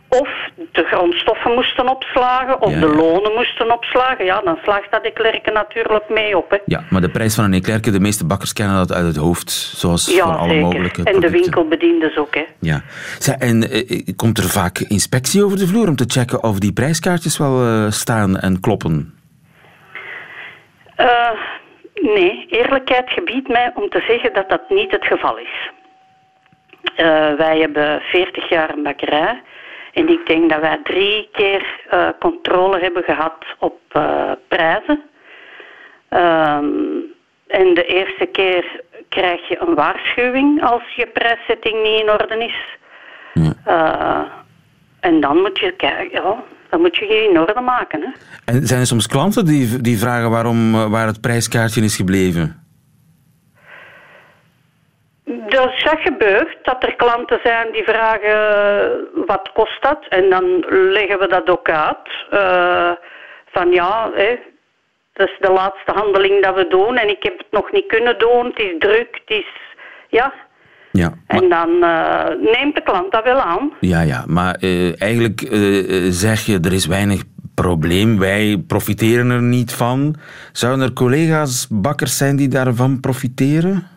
Of 0.10 0.30
de 0.72 0.84
grondstoffen 0.84 1.54
moesten 1.54 1.90
opslagen, 1.90 2.62
of 2.62 2.74
de 2.74 2.88
lonen 2.88 3.34
moesten 3.34 3.74
opslagen. 3.74 4.26
Ja, 4.26 4.42
dan 4.42 4.58
slaagt 4.64 4.92
dat 4.92 5.06
Eclerke 5.06 5.52
natuurlijk 5.52 6.10
mee 6.10 6.38
op. 6.38 6.50
Hè. 6.50 6.58
Ja, 6.66 6.84
maar 6.90 7.02
de 7.02 7.10
prijs 7.10 7.36
van 7.36 7.44
een 7.44 7.54
Eclerke, 7.54 7.92
de 7.92 8.00
meeste 8.00 8.26
bakkers 8.26 8.54
kennen 8.54 8.76
dat 8.76 8.94
uit 8.94 9.06
het 9.06 9.16
hoofd. 9.16 9.52
Zoals 9.52 10.16
ja, 10.16 10.24
voor 10.24 10.36
alle 10.36 10.50
zeker. 10.50 10.64
mogelijke 10.64 11.04
En 11.04 11.20
de 11.20 11.30
winkelbediendes 11.30 12.18
ook. 12.18 12.36
Hè. 12.36 12.46
Ja. 12.60 12.82
en 13.40 13.76
uh, 13.76 14.00
komt 14.16 14.38
er 14.38 14.50
vaak 14.50 14.80
inspectie 14.80 15.44
over 15.44 15.58
de 15.58 15.68
vloer 15.68 15.88
om 15.88 15.96
te 15.96 16.06
checken 16.08 16.44
of 16.44 16.60
die 16.60 16.74
prijskaartjes 16.74 17.38
wel 17.38 17.66
uh, 17.66 17.92
staan 17.92 18.38
en 18.38 18.60
kloppen? 18.60 19.14
Uh, 20.98 21.32
nee, 21.94 22.46
eerlijkheid 22.50 23.10
gebiedt 23.10 23.48
mij 23.48 23.72
om 23.76 23.90
te 23.90 24.04
zeggen 24.08 24.34
dat 24.34 24.50
dat 24.50 24.70
niet 24.70 24.92
het 24.92 25.06
geval 25.06 25.38
is. 25.38 25.72
wij 27.38 27.60
hebben 27.60 28.02
40 28.02 28.50
jaar 28.50 28.70
een 28.70 28.84
bakkerij. 28.84 29.42
En 29.96 30.10
ik 30.10 30.26
denk 30.26 30.50
dat 30.50 30.60
wij 30.60 30.80
drie 30.84 31.30
keer 31.32 31.82
uh, 31.94 32.08
controle 32.20 32.80
hebben 32.80 33.04
gehad 33.04 33.46
op 33.60 33.80
uh, 33.98 34.32
prijzen. 34.48 35.02
Um, 36.10 37.14
en 37.48 37.74
de 37.74 37.86
eerste 37.86 38.26
keer 38.26 38.82
krijg 39.10 39.48
je 39.48 39.58
een 39.60 39.76
waarschuwing 39.76 40.64
als 40.64 40.84
je 40.96 41.08
prijszetting 41.08 41.84
niet 41.84 42.02
in 42.02 42.10
orde 42.10 42.38
is. 42.38 42.78
Ja. 43.34 43.54
Uh, 43.68 44.28
en 45.00 45.22
dan 45.22 45.38
moet 45.38 45.60
je 45.60 45.72
kijken, 45.72 46.22
ja, 46.22 46.44
dan 46.70 46.82
moet 46.82 46.96
je 46.96 47.06
je 47.06 47.30
in 47.30 47.40
orde 47.40 47.62
maken. 47.62 48.02
Hè. 48.02 48.10
En 48.54 48.68
zijn 48.68 48.80
er 48.80 48.86
soms 48.86 49.08
klanten 49.08 49.46
die, 49.46 49.82
die 49.82 49.98
vragen 49.98 50.30
waarom, 50.30 50.90
waar 50.90 51.08
het 51.08 51.22
prijskaartje 51.22 51.82
is 51.82 51.96
gebleven? 51.96 52.65
Dus 55.26 55.84
dat 55.84 56.00
gebeurt, 56.00 56.58
dat 56.64 56.84
er 56.84 56.96
klanten 56.96 57.40
zijn 57.44 57.72
die 57.72 57.84
vragen 57.84 58.38
wat 59.26 59.52
kost 59.54 59.82
dat 59.82 60.06
en 60.10 60.30
dan 60.30 60.66
leggen 60.70 61.20
we 61.20 61.28
dat 61.28 61.50
ook 61.50 61.70
uit. 61.70 62.08
Uh, 62.34 62.92
van 63.52 63.72
ja, 63.72 64.10
hè, 64.14 64.40
dat 65.14 65.28
is 65.28 65.38
de 65.40 65.52
laatste 65.52 65.92
handeling 65.92 66.44
dat 66.44 66.56
we 66.56 66.68
doen 66.68 66.98
en 66.98 67.10
ik 67.10 67.24
heb 67.24 67.38
het 67.38 67.52
nog 67.52 67.72
niet 67.72 67.86
kunnen 67.88 68.20
doen, 68.20 68.46
het 68.46 68.60
is 68.60 68.76
druk, 68.80 69.22
het 69.26 69.38
is... 69.38 69.48
Ja, 70.10 70.34
ja, 70.92 71.10
maar... 71.28 71.42
En 71.42 71.50
dan 71.50 71.70
uh, 71.70 72.52
neemt 72.54 72.76
de 72.76 72.82
klant 72.84 73.12
dat 73.12 73.24
wel 73.24 73.40
aan. 73.40 73.72
Ja, 73.80 74.02
ja, 74.02 74.24
maar 74.28 74.58
uh, 74.60 75.02
eigenlijk 75.02 75.42
uh, 75.42 76.06
zeg 76.10 76.46
je 76.46 76.60
er 76.60 76.74
is 76.74 76.86
weinig 76.86 77.24
probleem, 77.56 78.20
wij 78.20 78.64
profiteren 78.68 79.30
er 79.30 79.42
niet 79.42 79.74
van. 79.74 80.16
Zouden 80.52 80.86
er 80.86 80.94
collega's 80.94 81.68
bakkers 81.70 82.18
zijn 82.18 82.36
die 82.36 82.48
daarvan 82.48 83.00
profiteren? 83.00 83.88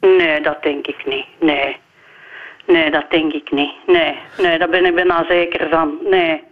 Nee, 0.00 0.40
dat 0.40 0.62
denk 0.62 0.86
ik 0.86 1.06
niet. 1.06 1.26
Nee. 1.40 1.76
Nee, 2.66 2.90
dat 2.90 3.10
denk 3.10 3.32
ik 3.32 3.50
niet. 3.50 3.74
Nee, 3.86 4.18
nee 4.38 4.58
daar 4.58 4.68
ben 4.68 4.84
ik 4.84 4.94
bijna 4.94 5.24
zeker 5.28 5.68
van. 5.68 5.98
Nee. 6.02 6.46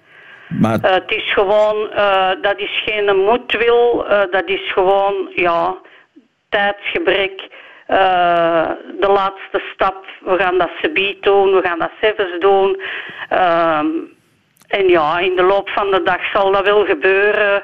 Maar... 0.49 0.79
Uh, 0.85 0.91
het 0.91 1.13
is 1.13 1.33
gewoon, 1.33 1.91
uh, 1.93 2.31
dat 2.41 2.59
is 2.59 2.83
geen 2.85 3.17
moedwil, 3.17 4.07
uh, 4.11 4.23
dat 4.31 4.49
is 4.49 4.73
gewoon, 4.73 5.31
ja, 5.35 5.77
tijdsgebrek. 6.49 7.49
de 9.01 9.09
laatste 9.09 9.63
stap, 9.73 10.05
we 10.21 10.37
gaan 10.39 10.59
dat 10.59 10.71
subiet 10.83 11.23
doen, 11.23 11.55
we 11.55 11.61
gaan 11.63 11.79
dat 11.79 11.91
zelfs 12.01 12.39
doen. 12.39 12.81
Ehm, 13.29 13.87
en 14.69 14.89
ja, 14.89 15.19
in 15.19 15.37
de 15.37 15.43
loop 15.43 15.69
van 15.69 15.91
de 15.91 16.03
dag 16.03 16.31
zal 16.33 16.53
dat 16.53 16.65
wel 16.65 16.85
gebeuren. 16.85 17.63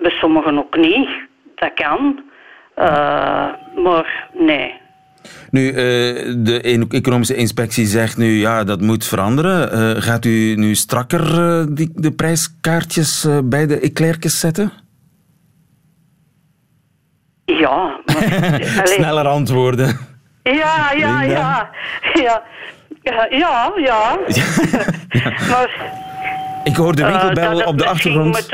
bij 0.00 0.10
sommigen 0.10 0.58
ook 0.58 0.76
niet. 0.76 1.08
Dat 1.54 1.74
kan. 1.74 2.30
Uh, 2.78 2.84
maar 3.84 4.28
nee. 4.38 4.74
Nu, 5.50 5.66
uh, 5.66 5.74
de 6.36 6.86
economische 6.88 7.34
inspectie 7.34 7.86
zegt 7.86 8.16
nu, 8.16 8.40
ja, 8.40 8.64
dat 8.64 8.80
moet 8.80 9.04
veranderen. 9.04 9.78
Uh, 9.96 10.02
gaat 10.02 10.24
u 10.24 10.54
nu 10.54 10.74
strakker 10.74 11.24
die, 11.74 11.90
de 11.94 12.12
prijskaartjes 12.12 13.26
bij 13.44 13.66
de 13.66 13.80
eclairtjes 13.80 14.40
zetten? 14.40 14.72
Ja. 17.44 18.00
Maar, 18.04 18.80
Sneller 18.96 19.26
antwoorden. 19.26 19.98
Ja, 20.42 20.92
ja, 20.96 21.22
ja. 21.22 21.70
Ja, 22.14 22.42
ja, 23.30 23.72
ja. 23.76 24.18
maar, 25.48 25.92
Ik 26.64 26.76
hoor 26.76 26.94
de 26.94 27.04
winkelbel 27.04 27.60
op 27.60 27.78
de 27.78 27.86
achtergrond. 27.86 28.48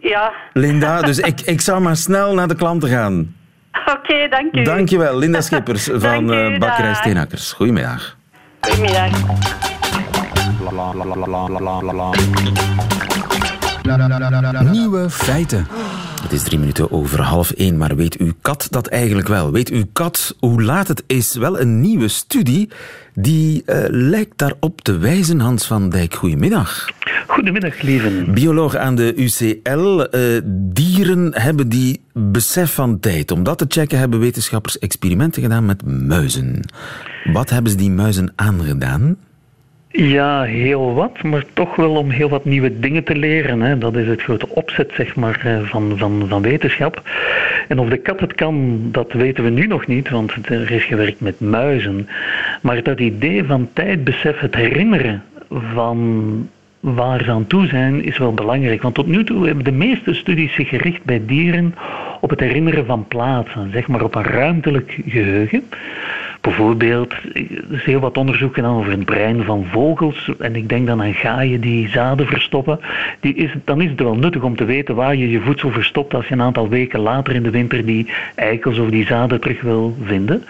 Ja. 0.00 0.32
Linda, 0.52 1.02
dus 1.02 1.18
ik, 1.18 1.40
ik 1.40 1.60
zou 1.60 1.80
maar 1.80 1.96
snel 1.96 2.34
naar 2.34 2.48
de 2.48 2.54
klanten 2.54 2.88
gaan. 2.88 3.34
Oké, 3.94 3.98
okay, 3.98 4.28
dank 4.28 4.56
u. 4.56 4.62
Dankjewel, 4.62 5.18
Linda 5.18 5.40
Schippers 5.40 5.88
van 6.04 6.32
uh, 6.32 6.58
Bakkerij 6.58 6.94
Steenakkers. 6.94 7.52
Goedemiddag. 7.52 8.16
Goedemiddag. 8.60 9.10
Nieuwe 14.70 15.10
feiten. 15.10 15.66
Het 16.22 16.32
is 16.32 16.42
drie 16.42 16.58
minuten 16.58 16.90
over 16.90 17.20
half 17.20 17.50
één, 17.50 17.76
maar 17.76 17.96
weet 17.96 18.16
uw 18.16 18.32
kat 18.42 18.66
dat 18.70 18.86
eigenlijk 18.86 19.28
wel? 19.28 19.52
Weet 19.52 19.68
uw 19.68 19.84
kat 19.92 20.36
hoe 20.38 20.62
laat 20.62 20.88
het 20.88 21.02
is? 21.06 21.34
Wel 21.34 21.60
een 21.60 21.80
nieuwe 21.80 22.08
studie 22.08 22.68
die 23.14 23.62
uh, 23.66 23.76
lijkt 23.88 24.38
daarop 24.38 24.80
te 24.80 24.98
wijzen. 24.98 25.40
Hans 25.40 25.66
van 25.66 25.88
Dijk, 25.88 26.14
goedemiddag. 26.14 26.88
Goedemiddag, 27.26 27.82
lieven. 27.82 28.34
Bioloog 28.34 28.76
aan 28.76 28.94
de 28.94 29.14
UCL. 29.16 30.06
Uh, 30.16 30.40
dieren 30.44 31.30
hebben 31.34 31.68
die 31.68 32.00
besef 32.12 32.74
van 32.74 33.00
tijd. 33.00 33.30
Om 33.30 33.42
dat 33.42 33.58
te 33.58 33.64
checken 33.68 33.98
hebben 33.98 34.20
wetenschappers 34.20 34.78
experimenten 34.78 35.42
gedaan 35.42 35.66
met 35.66 35.84
muizen. 35.86 36.60
Wat 37.32 37.50
hebben 37.50 37.70
ze 37.70 37.78
die 37.78 37.90
muizen 37.90 38.32
aangedaan? 38.36 39.16
Ja, 39.92 40.42
heel 40.42 40.94
wat, 40.94 41.22
maar 41.22 41.44
toch 41.52 41.76
wel 41.76 41.96
om 41.96 42.10
heel 42.10 42.28
wat 42.28 42.44
nieuwe 42.44 42.80
dingen 42.80 43.04
te 43.04 43.16
leren. 43.16 43.60
Hè. 43.60 43.78
Dat 43.78 43.96
is 43.96 44.06
het 44.06 44.22
grote 44.22 44.48
opzet 44.48 44.92
zeg 44.94 45.14
maar, 45.16 45.40
eh, 45.44 45.60
van, 45.62 45.92
van, 45.96 46.24
van 46.28 46.42
wetenschap. 46.42 47.02
En 47.68 47.78
of 47.78 47.88
de 47.88 47.96
kat 47.96 48.20
het 48.20 48.34
kan, 48.34 48.80
dat 48.92 49.12
weten 49.12 49.44
we 49.44 49.50
nu 49.50 49.66
nog 49.66 49.86
niet, 49.86 50.08
want 50.08 50.32
er 50.42 50.70
is 50.70 50.84
gewerkt 50.84 51.20
met 51.20 51.40
muizen. 51.40 52.08
Maar 52.62 52.82
dat 52.82 53.00
idee 53.00 53.44
van 53.44 53.68
tijdbesef, 53.72 54.38
het 54.38 54.54
herinneren 54.54 55.22
van 55.74 56.48
waar 56.80 57.24
ze 57.24 57.30
aan 57.30 57.46
toe 57.46 57.66
zijn, 57.66 58.04
is 58.04 58.18
wel 58.18 58.34
belangrijk. 58.34 58.82
Want 58.82 58.94
tot 58.94 59.06
nu 59.06 59.24
toe 59.24 59.46
hebben 59.46 59.64
de 59.64 59.72
meeste 59.72 60.14
studies 60.14 60.54
zich 60.54 60.68
gericht 60.68 61.04
bij 61.04 61.22
dieren 61.26 61.74
op 62.20 62.30
het 62.30 62.40
herinneren 62.40 62.86
van 62.86 63.08
plaatsen, 63.08 63.70
zeg 63.72 63.88
maar 63.88 64.02
op 64.02 64.14
een 64.14 64.22
ruimtelijk 64.22 65.00
geheugen. 65.06 65.62
Bijvoorbeeld, 66.40 67.12
er 67.32 67.76
is 67.76 67.84
heel 67.84 68.00
wat 68.00 68.16
onderzoek 68.16 68.54
gedaan 68.54 68.74
over 68.76 68.90
het 68.90 69.04
brein 69.04 69.44
van 69.44 69.66
vogels. 69.70 70.30
En 70.38 70.56
ik 70.56 70.68
denk 70.68 70.86
dan 70.86 71.02
aan 71.02 71.14
gaaien 71.14 71.60
die 71.60 71.88
zaden 71.88 72.26
verstoppen. 72.26 72.80
Die 73.20 73.34
is, 73.34 73.50
dan 73.64 73.80
is 73.80 73.90
het 73.90 74.00
wel 74.00 74.14
nuttig 74.14 74.42
om 74.42 74.56
te 74.56 74.64
weten 74.64 74.94
waar 74.94 75.16
je 75.16 75.30
je 75.30 75.40
voedsel 75.40 75.70
verstopt 75.70 76.14
als 76.14 76.26
je 76.26 76.34
een 76.34 76.42
aantal 76.42 76.68
weken 76.68 77.00
later 77.00 77.34
in 77.34 77.42
de 77.42 77.50
winter 77.50 77.84
die 77.84 78.06
eikels 78.34 78.78
of 78.78 78.88
die 78.88 79.06
zaden 79.06 79.40
terug 79.40 79.60
wil 79.60 79.96
vinden. 80.04 80.44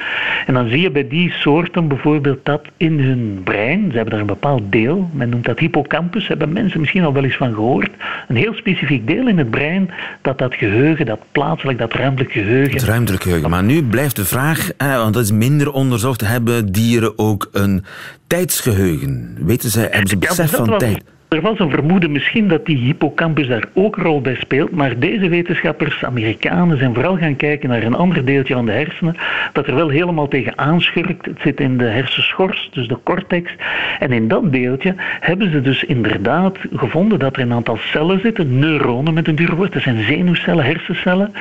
En 0.46 0.54
dan 0.54 0.68
zie 0.68 0.80
je 0.80 0.90
bij 0.90 1.08
die 1.08 1.32
soorten 1.32 1.88
bijvoorbeeld 1.88 2.38
dat 2.42 2.62
in 2.76 3.00
hun 3.00 3.40
brein, 3.44 3.90
ze 3.90 3.94
hebben 3.94 4.10
daar 4.10 4.20
een 4.20 4.26
bepaald 4.26 4.62
deel, 4.72 5.10
men 5.12 5.28
noemt 5.28 5.44
dat 5.44 5.58
hippocampus, 5.58 6.28
hebben 6.28 6.52
mensen 6.52 6.80
misschien 6.80 7.04
al 7.04 7.12
wel 7.12 7.24
eens 7.24 7.36
van 7.36 7.54
gehoord. 7.54 7.90
Een 8.28 8.36
heel 8.36 8.54
specifiek 8.54 9.06
deel 9.06 9.28
in 9.28 9.38
het 9.38 9.50
brein 9.50 9.90
dat 10.22 10.38
dat 10.38 10.54
geheugen, 10.54 11.06
dat 11.06 11.20
plaatselijk, 11.32 11.78
dat 11.78 11.92
ruimtelijk 11.92 12.32
geheugen. 12.32 12.72
Het 12.72 12.82
ruimtelijk 12.82 13.22
geheugen. 13.22 13.50
Maar 13.50 13.62
nu 13.62 13.82
blijft 13.82 14.16
de 14.16 14.24
vraag, 14.24 14.70
want 14.78 15.14
dat 15.14 15.22
is 15.22 15.32
minder 15.32 15.72
onderzocht, 15.80 16.20
hebben 16.20 16.72
dieren 16.72 17.18
ook 17.18 17.48
een 17.52 17.84
tijdsgeheugen? 18.26 19.36
Weten 19.40 19.70
ze, 19.70 19.80
hebben 19.80 20.08
ze 20.08 20.16
besef 20.16 20.50
van 20.50 20.78
tijd? 20.78 21.02
Er 21.30 21.40
was 21.40 21.58
een 21.58 21.70
vermoeden 21.70 22.12
misschien 22.12 22.48
dat 22.48 22.66
die 22.66 22.76
hippocampus 22.76 23.46
daar 23.46 23.68
ook 23.72 23.96
een 23.96 24.02
rol 24.02 24.20
bij 24.20 24.34
speelt, 24.34 24.70
maar 24.70 24.98
deze 24.98 25.28
wetenschappers, 25.28 26.04
Amerikanen, 26.04 26.78
zijn 26.78 26.94
vooral 26.94 27.16
gaan 27.16 27.36
kijken 27.36 27.68
naar 27.68 27.82
een 27.82 27.94
ander 27.94 28.24
deeltje 28.24 28.54
van 28.54 28.66
de 28.66 28.72
hersenen 28.72 29.16
dat 29.52 29.66
er 29.66 29.74
wel 29.74 29.88
helemaal 29.88 30.28
tegen 30.28 30.58
aanschurkt. 30.58 31.26
Het 31.26 31.40
zit 31.40 31.60
in 31.60 31.78
de 31.78 31.84
hersenschors, 31.84 32.68
dus 32.72 32.88
de 32.88 32.98
cortex. 33.02 33.52
En 33.98 34.12
in 34.12 34.28
dat 34.28 34.52
deeltje 34.52 34.94
hebben 35.20 35.50
ze 35.50 35.60
dus 35.60 35.84
inderdaad 35.84 36.58
gevonden 36.74 37.18
dat 37.18 37.36
er 37.36 37.42
een 37.42 37.52
aantal 37.52 37.76
cellen 37.76 38.20
zitten, 38.20 38.58
neuronen 38.58 39.14
met 39.14 39.28
een 39.28 39.34
duur 39.34 39.54
woord, 39.54 39.72
dat 39.72 39.82
zijn 39.82 40.04
zenuwcellen, 40.04 40.64
hersencellen, 40.64 41.32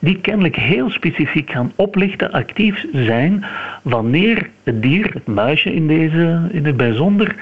die 0.00 0.20
kennelijk 0.20 0.56
heel 0.56 0.90
specifiek 0.90 1.50
gaan 1.50 1.72
oplichten, 1.76 2.32
actief 2.32 2.86
zijn, 2.92 3.44
wanneer 3.82 4.48
het 4.62 4.82
dier, 4.82 5.10
het 5.12 5.26
muisje 5.26 5.74
in, 5.74 5.86
deze, 5.86 6.48
in 6.50 6.66
het 6.66 6.76
bijzonder, 6.76 7.34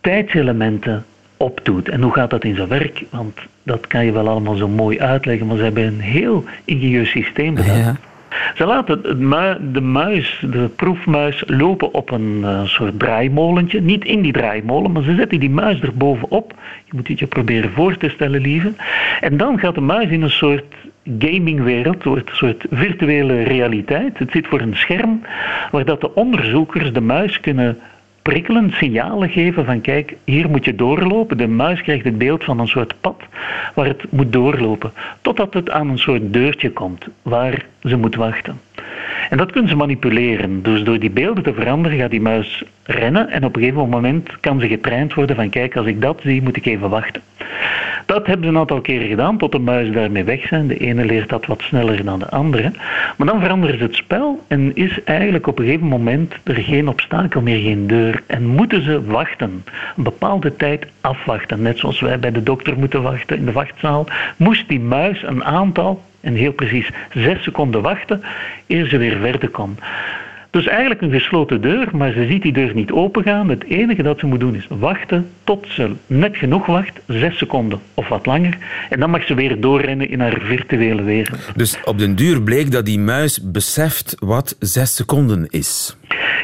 tijdselementen 0.00 1.04
opdoet. 1.36 1.88
En 1.88 2.02
hoe 2.02 2.12
gaat 2.12 2.30
dat 2.30 2.44
in 2.44 2.56
zijn 2.56 2.68
werk? 2.68 3.04
Want 3.10 3.38
dat 3.62 3.86
kan 3.86 4.04
je 4.04 4.12
wel 4.12 4.28
allemaal 4.28 4.56
zo 4.56 4.68
mooi 4.68 5.00
uitleggen, 5.00 5.46
maar 5.46 5.56
ze 5.56 5.62
hebben 5.62 5.86
een 5.86 6.00
heel 6.00 6.44
ingenieus 6.64 7.10
systeem 7.10 7.54
bedacht. 7.54 7.78
Ja. 7.78 7.96
Ze 8.54 8.66
laten 8.66 9.72
de 9.72 9.80
muis, 9.80 10.44
de 10.50 10.68
proefmuis, 10.76 11.42
lopen 11.46 11.94
op 11.94 12.10
een 12.10 12.40
uh, 12.42 12.64
soort 12.64 12.98
draaimolentje. 12.98 13.80
Niet 13.80 14.04
in 14.04 14.22
die 14.22 14.32
draaimolen, 14.32 14.92
maar 14.92 15.02
ze 15.02 15.14
zetten 15.14 15.40
die 15.40 15.50
muis 15.50 15.80
erbovenop. 15.80 16.54
Je 16.84 16.92
moet 16.94 17.08
het 17.08 17.18
je 17.18 17.26
proberen 17.26 17.70
voor 17.70 17.96
te 17.96 18.08
stellen, 18.08 18.40
lieve. 18.40 18.72
En 19.20 19.36
dan 19.36 19.58
gaat 19.58 19.74
de 19.74 19.80
muis 19.80 20.08
in 20.08 20.22
een 20.22 20.30
soort 20.30 20.74
gamingwereld, 21.18 22.04
een 22.04 22.22
soort 22.32 22.64
virtuele 22.70 23.42
realiteit. 23.42 24.18
Het 24.18 24.30
zit 24.30 24.46
voor 24.46 24.60
een 24.60 24.76
scherm 24.76 25.20
waar 25.70 25.84
dat 25.84 26.00
de 26.00 26.14
onderzoekers 26.14 26.92
de 26.92 27.00
muis 27.00 27.40
kunnen 27.40 27.78
prikkelend 28.24 28.74
signalen 28.74 29.30
geven 29.30 29.64
van 29.64 29.80
kijk, 29.80 30.16
hier 30.24 30.50
moet 30.50 30.64
je 30.64 30.74
doorlopen. 30.74 31.36
De 31.36 31.46
muis 31.46 31.82
krijgt 31.82 32.04
het 32.04 32.18
beeld 32.18 32.44
van 32.44 32.58
een 32.58 32.68
soort 32.68 32.94
pad 33.00 33.22
waar 33.74 33.86
het 33.86 34.04
moet 34.10 34.32
doorlopen. 34.32 34.92
Totdat 35.20 35.54
het 35.54 35.70
aan 35.70 35.88
een 35.88 35.98
soort 35.98 36.32
deurtje 36.32 36.70
komt 36.70 37.06
waar 37.22 37.66
ze 37.82 37.96
moet 37.96 38.14
wachten. 38.14 38.60
En 39.30 39.36
dat 39.36 39.52
kunnen 39.52 39.70
ze 39.70 39.76
manipuleren. 39.76 40.62
Dus 40.62 40.82
door 40.82 40.98
die 40.98 41.10
beelden 41.10 41.42
te 41.42 41.54
veranderen 41.54 41.98
gaat 41.98 42.10
die 42.10 42.20
muis 42.20 42.62
rennen 42.82 43.30
en 43.30 43.44
op 43.44 43.56
een 43.56 43.62
gegeven 43.62 43.88
moment 43.88 44.40
kan 44.40 44.60
ze 44.60 44.68
getraind 44.68 45.14
worden 45.14 45.36
van 45.36 45.50
kijk, 45.50 45.76
als 45.76 45.86
ik 45.86 46.00
dat 46.00 46.20
zie, 46.22 46.42
moet 46.42 46.56
ik 46.56 46.66
even 46.66 46.90
wachten. 46.90 47.22
Dat 48.06 48.26
hebben 48.26 48.44
ze 48.44 48.52
een 48.52 48.58
aantal 48.58 48.80
keren 48.80 49.08
gedaan 49.08 49.38
tot 49.38 49.52
de 49.52 49.58
muis 49.58 49.90
daarmee 49.90 50.24
weg 50.24 50.46
zijn. 50.46 50.66
De 50.66 50.76
ene 50.76 51.04
leert 51.04 51.28
dat 51.28 51.46
wat 51.46 51.62
sneller 51.62 52.04
dan 52.04 52.18
de 52.18 52.28
andere. 52.28 52.72
Maar 53.16 53.26
dan 53.26 53.40
veranderen 53.40 53.78
ze 53.78 53.84
het 53.84 53.94
spel 53.94 54.44
en 54.48 54.74
is 54.74 55.02
eigenlijk 55.04 55.46
op 55.46 55.58
een 55.58 55.64
gegeven 55.64 55.86
moment 55.86 56.34
er 56.42 56.54
geen 56.54 56.88
obstakel 56.88 57.40
meer, 57.40 57.60
geen 57.60 57.86
deur. 57.86 58.22
En 58.26 58.46
moeten 58.46 58.82
ze 58.82 59.04
wachten, 59.04 59.64
een 59.96 60.02
bepaalde 60.02 60.56
tijd 60.56 60.86
afwachten. 61.00 61.62
Net 61.62 61.78
zoals 61.78 62.00
wij 62.00 62.18
bij 62.18 62.32
de 62.32 62.42
dokter 62.42 62.78
moeten 62.78 63.02
wachten 63.02 63.36
in 63.36 63.44
de 63.44 63.52
wachtzaal, 63.52 64.06
moest 64.36 64.68
die 64.68 64.80
muis 64.80 65.22
een 65.22 65.44
aantal 65.44 66.02
en 66.20 66.34
heel 66.34 66.52
precies 66.52 66.90
zes 67.12 67.42
seconden 67.42 67.82
wachten 67.82 68.22
eer 68.66 68.86
ze 68.86 68.96
weer 68.96 69.16
verder 69.16 69.48
kon. 69.48 69.78
Dus 70.54 70.66
eigenlijk 70.66 71.00
een 71.00 71.10
gesloten 71.10 71.60
deur, 71.60 71.88
maar 71.92 72.12
ze 72.12 72.26
ziet 72.26 72.42
die 72.42 72.52
deur 72.52 72.74
niet 72.74 72.90
opengaan. 72.90 73.48
Het 73.48 73.64
enige 73.64 74.02
dat 74.02 74.18
ze 74.18 74.26
moet 74.26 74.40
doen 74.40 74.54
is 74.54 74.66
wachten 74.68 75.30
tot 75.44 75.66
ze 75.68 75.92
net 76.06 76.36
genoeg 76.36 76.66
wacht, 76.66 77.00
zes 77.06 77.38
seconden 77.38 77.80
of 77.94 78.08
wat 78.08 78.26
langer. 78.26 78.58
En 78.90 79.00
dan 79.00 79.10
mag 79.10 79.26
ze 79.26 79.34
weer 79.34 79.60
doorrennen 79.60 80.08
in 80.08 80.20
haar 80.20 80.40
virtuele 80.40 81.02
wereld. 81.02 81.52
Dus 81.56 81.76
op 81.84 81.98
den 81.98 82.14
duur 82.14 82.42
bleek 82.42 82.70
dat 82.70 82.84
die 82.84 82.98
muis 82.98 83.40
beseft 83.42 84.16
wat 84.18 84.56
zes 84.58 84.94
seconden 84.94 85.46
is. 85.50 85.96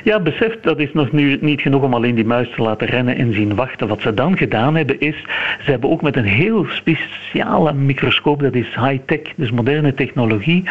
Ja, 0.05 0.21
besef, 0.21 0.61
dat 0.61 0.79
is 0.79 0.93
nog 0.93 1.13
nu 1.13 1.39
niet 1.41 1.61
genoeg 1.61 1.83
om 1.83 1.95
alleen 1.95 2.15
die 2.15 2.25
muis 2.25 2.51
te 2.55 2.63
laten 2.63 2.87
rennen 2.87 3.17
en 3.17 3.33
zien 3.33 3.55
wachten. 3.55 3.89
Wat 3.89 4.01
ze 4.01 4.15
dan 4.15 4.37
gedaan 4.37 4.77
hebben 4.77 5.01
is, 5.01 5.17
ze 5.65 5.71
hebben 5.71 5.91
ook 5.91 6.03
met 6.03 6.17
een 6.17 6.25
heel 6.25 6.67
speciale 6.69 7.73
microscoop, 7.73 8.41
dat 8.41 8.55
is 8.55 8.75
high-tech, 8.75 9.21
dus 9.37 9.51
moderne 9.51 9.95
technologie, 9.95 10.65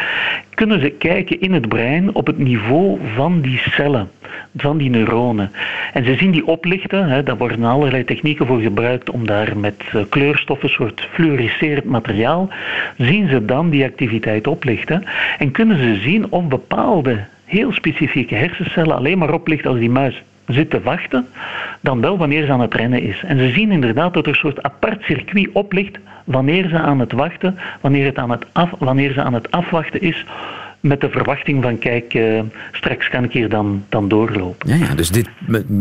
kunnen 0.54 0.80
ze 0.80 0.90
kijken 0.90 1.40
in 1.40 1.52
het 1.52 1.68
brein 1.68 2.14
op 2.14 2.26
het 2.26 2.38
niveau 2.38 2.98
van 3.14 3.40
die 3.40 3.58
cellen, 3.58 4.10
van 4.56 4.78
die 4.78 4.90
neuronen. 4.90 5.52
En 5.92 6.04
ze 6.04 6.16
zien 6.16 6.30
die 6.30 6.46
oplichten, 6.46 7.08
hè, 7.08 7.22
daar 7.22 7.36
worden 7.36 7.64
allerlei 7.64 8.04
technieken 8.04 8.46
voor 8.46 8.60
gebruikt 8.60 9.10
om 9.10 9.26
daar 9.26 9.58
met 9.58 9.82
eh, 9.92 10.00
kleurstoffen, 10.08 10.68
een 10.68 10.74
soort 10.74 11.08
fluoriserend 11.12 11.84
materiaal, 11.84 12.48
zien 12.96 13.28
ze 13.28 13.44
dan 13.44 13.70
die 13.70 13.84
activiteit 13.84 14.46
oplichten 14.46 15.04
en 15.38 15.50
kunnen 15.50 15.78
ze 15.78 16.00
zien 16.00 16.26
of 16.30 16.48
bepaalde 16.48 17.18
heel 17.50 17.72
specifieke 17.72 18.34
hersencellen 18.34 18.96
alleen 18.96 19.18
maar 19.18 19.32
oplicht 19.32 19.66
als 19.66 19.78
die 19.78 19.90
muis 19.90 20.22
zit 20.46 20.70
te 20.70 20.80
wachten, 20.80 21.26
dan 21.80 22.00
wel 22.00 22.18
wanneer 22.18 22.46
ze 22.46 22.52
aan 22.52 22.60
het 22.60 22.74
rennen 22.74 23.02
is. 23.02 23.22
En 23.24 23.38
ze 23.38 23.50
zien 23.50 23.70
inderdaad 23.70 24.14
dat 24.14 24.24
er 24.24 24.32
een 24.32 24.38
soort 24.38 24.62
apart 24.62 25.02
circuit 25.02 25.48
oplicht 25.52 25.98
wanneer 26.24 26.68
ze 26.68 26.78
aan 26.78 27.00
het 27.00 27.12
wachten, 27.12 27.58
wanneer, 27.80 28.04
het 28.04 28.18
aan 28.18 28.30
het 28.30 28.46
af, 28.52 28.70
wanneer 28.78 29.12
ze 29.12 29.22
aan 29.22 29.34
het 29.34 29.50
afwachten 29.50 30.00
is 30.00 30.26
met 30.80 31.00
de 31.00 31.10
verwachting 31.10 31.62
van 31.62 31.78
kijk, 31.78 32.14
uh, 32.14 32.40
straks 32.72 33.08
kan 33.08 33.24
ik 33.24 33.32
hier 33.32 33.48
dan, 33.48 33.84
dan 33.88 34.08
doorlopen. 34.08 34.68
Ja, 34.68 34.86
ja, 34.86 34.94
dus 34.94 35.10
dit 35.10 35.28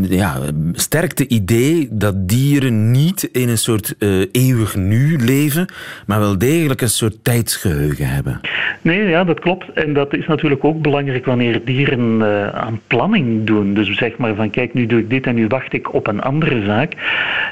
ja, 0.01 0.38
sterkte 0.73 1.27
idee 1.27 1.88
dat 1.91 2.29
dieren 2.29 2.91
niet 2.91 3.29
in 3.31 3.49
een 3.49 3.57
soort 3.57 3.95
uh, 3.99 4.25
eeuwig 4.31 4.75
nu 4.75 5.17
leven, 5.17 5.65
maar 6.05 6.19
wel 6.19 6.38
degelijk 6.38 6.81
een 6.81 6.89
soort 6.89 7.23
tijdsgeheugen 7.23 8.07
hebben. 8.07 8.39
Nee, 8.81 9.07
ja, 9.07 9.23
dat 9.23 9.39
klopt. 9.39 9.73
En 9.73 9.93
dat 9.93 10.13
is 10.13 10.27
natuurlijk 10.27 10.63
ook 10.63 10.81
belangrijk 10.81 11.25
wanneer 11.25 11.62
dieren 11.65 12.19
uh, 12.19 12.47
aan 12.47 12.79
planning 12.88 13.45
doen. 13.45 13.73
Dus 13.73 13.97
zeg 13.97 14.17
maar 14.17 14.35
van 14.35 14.49
kijk, 14.49 14.73
nu 14.73 14.85
doe 14.85 14.99
ik 14.99 15.09
dit 15.09 15.25
en 15.25 15.35
nu 15.35 15.47
wacht 15.47 15.73
ik 15.73 15.93
op 15.93 16.07
een 16.07 16.21
andere 16.21 16.65
zaak. 16.65 16.93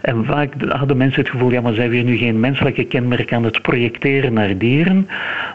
En 0.01 0.25
vaak 0.25 0.53
hadden 0.67 0.97
mensen 0.97 1.21
het 1.21 1.31
gevoel, 1.31 1.51
ja, 1.51 1.61
maar 1.61 1.73
zijn 1.73 1.89
we 1.89 1.95
hier 1.95 2.05
nu 2.05 2.17
geen 2.17 2.39
menselijke 2.39 2.83
kenmerk 2.83 3.33
aan 3.33 3.43
het 3.43 3.61
projecteren 3.61 4.33
naar 4.33 4.57
dieren? 4.57 5.07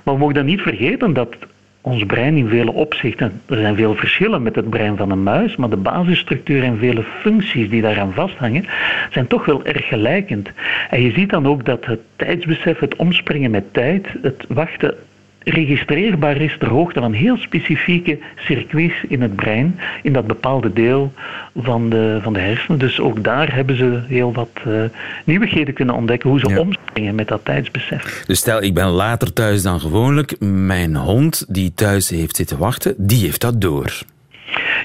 Maar 0.02 0.14
we 0.14 0.20
mogen 0.20 0.34
dan 0.34 0.44
niet 0.44 0.60
vergeten 0.60 1.12
dat 1.12 1.36
ons 1.82 2.04
brein 2.04 2.36
in 2.36 2.48
vele 2.48 2.72
opzichten, 2.72 3.40
er 3.46 3.56
zijn 3.56 3.76
veel 3.76 3.94
verschillen 3.94 4.42
met 4.42 4.54
het 4.54 4.70
brein 4.70 4.96
van 4.96 5.10
een 5.10 5.22
muis, 5.22 5.56
maar 5.56 5.70
de 5.70 5.76
basisstructuur 5.76 6.62
en 6.62 6.78
vele 6.78 7.02
functies 7.02 7.70
die 7.70 7.82
daaraan 7.82 8.12
vasthangen, 8.12 8.64
zijn 9.10 9.26
toch 9.26 9.44
wel 9.44 9.64
erg 9.64 9.86
gelijkend. 9.88 10.50
En 10.90 11.02
je 11.02 11.12
ziet 11.12 11.30
dan 11.30 11.46
ook 11.46 11.64
dat 11.64 11.84
het 11.84 12.00
tijdsbesef, 12.16 12.78
het 12.78 12.96
omspringen 12.96 13.50
met 13.50 13.72
tijd, 13.72 14.06
het 14.22 14.44
wachten 14.48 14.94
registreerbaar 15.44 16.36
is 16.36 16.56
ter 16.58 16.68
hoogte 16.68 17.00
van 17.00 17.12
heel 17.12 17.36
specifieke 17.36 18.18
circuits 18.36 18.94
in 19.08 19.22
het 19.22 19.36
brein, 19.36 19.78
in 20.02 20.12
dat 20.12 20.26
bepaalde 20.26 20.72
deel 20.72 21.12
van 21.56 21.90
de, 21.90 22.18
van 22.22 22.32
de 22.32 22.40
hersenen. 22.40 22.78
Dus 22.78 23.00
ook 23.00 23.24
daar 23.24 23.54
hebben 23.54 23.76
ze 23.76 24.00
heel 24.06 24.32
wat 24.32 24.48
uh, 24.66 24.82
nieuwigheden 25.24 25.74
kunnen 25.74 25.94
ontdekken, 25.94 26.30
hoe 26.30 26.38
ze 26.38 26.58
omspringen 26.58 27.14
met 27.14 27.28
dat 27.28 27.44
tijdsbesef. 27.44 28.22
Dus 28.26 28.38
stel, 28.38 28.62
ik 28.62 28.74
ben 28.74 28.88
later 28.88 29.32
thuis 29.32 29.62
dan 29.62 29.80
gewoonlijk, 29.80 30.36
mijn 30.40 30.96
hond 30.96 31.44
die 31.48 31.72
thuis 31.74 32.10
heeft 32.10 32.36
zitten 32.36 32.58
wachten, 32.58 32.94
die 32.98 33.24
heeft 33.24 33.40
dat 33.40 33.60
door. 33.60 34.02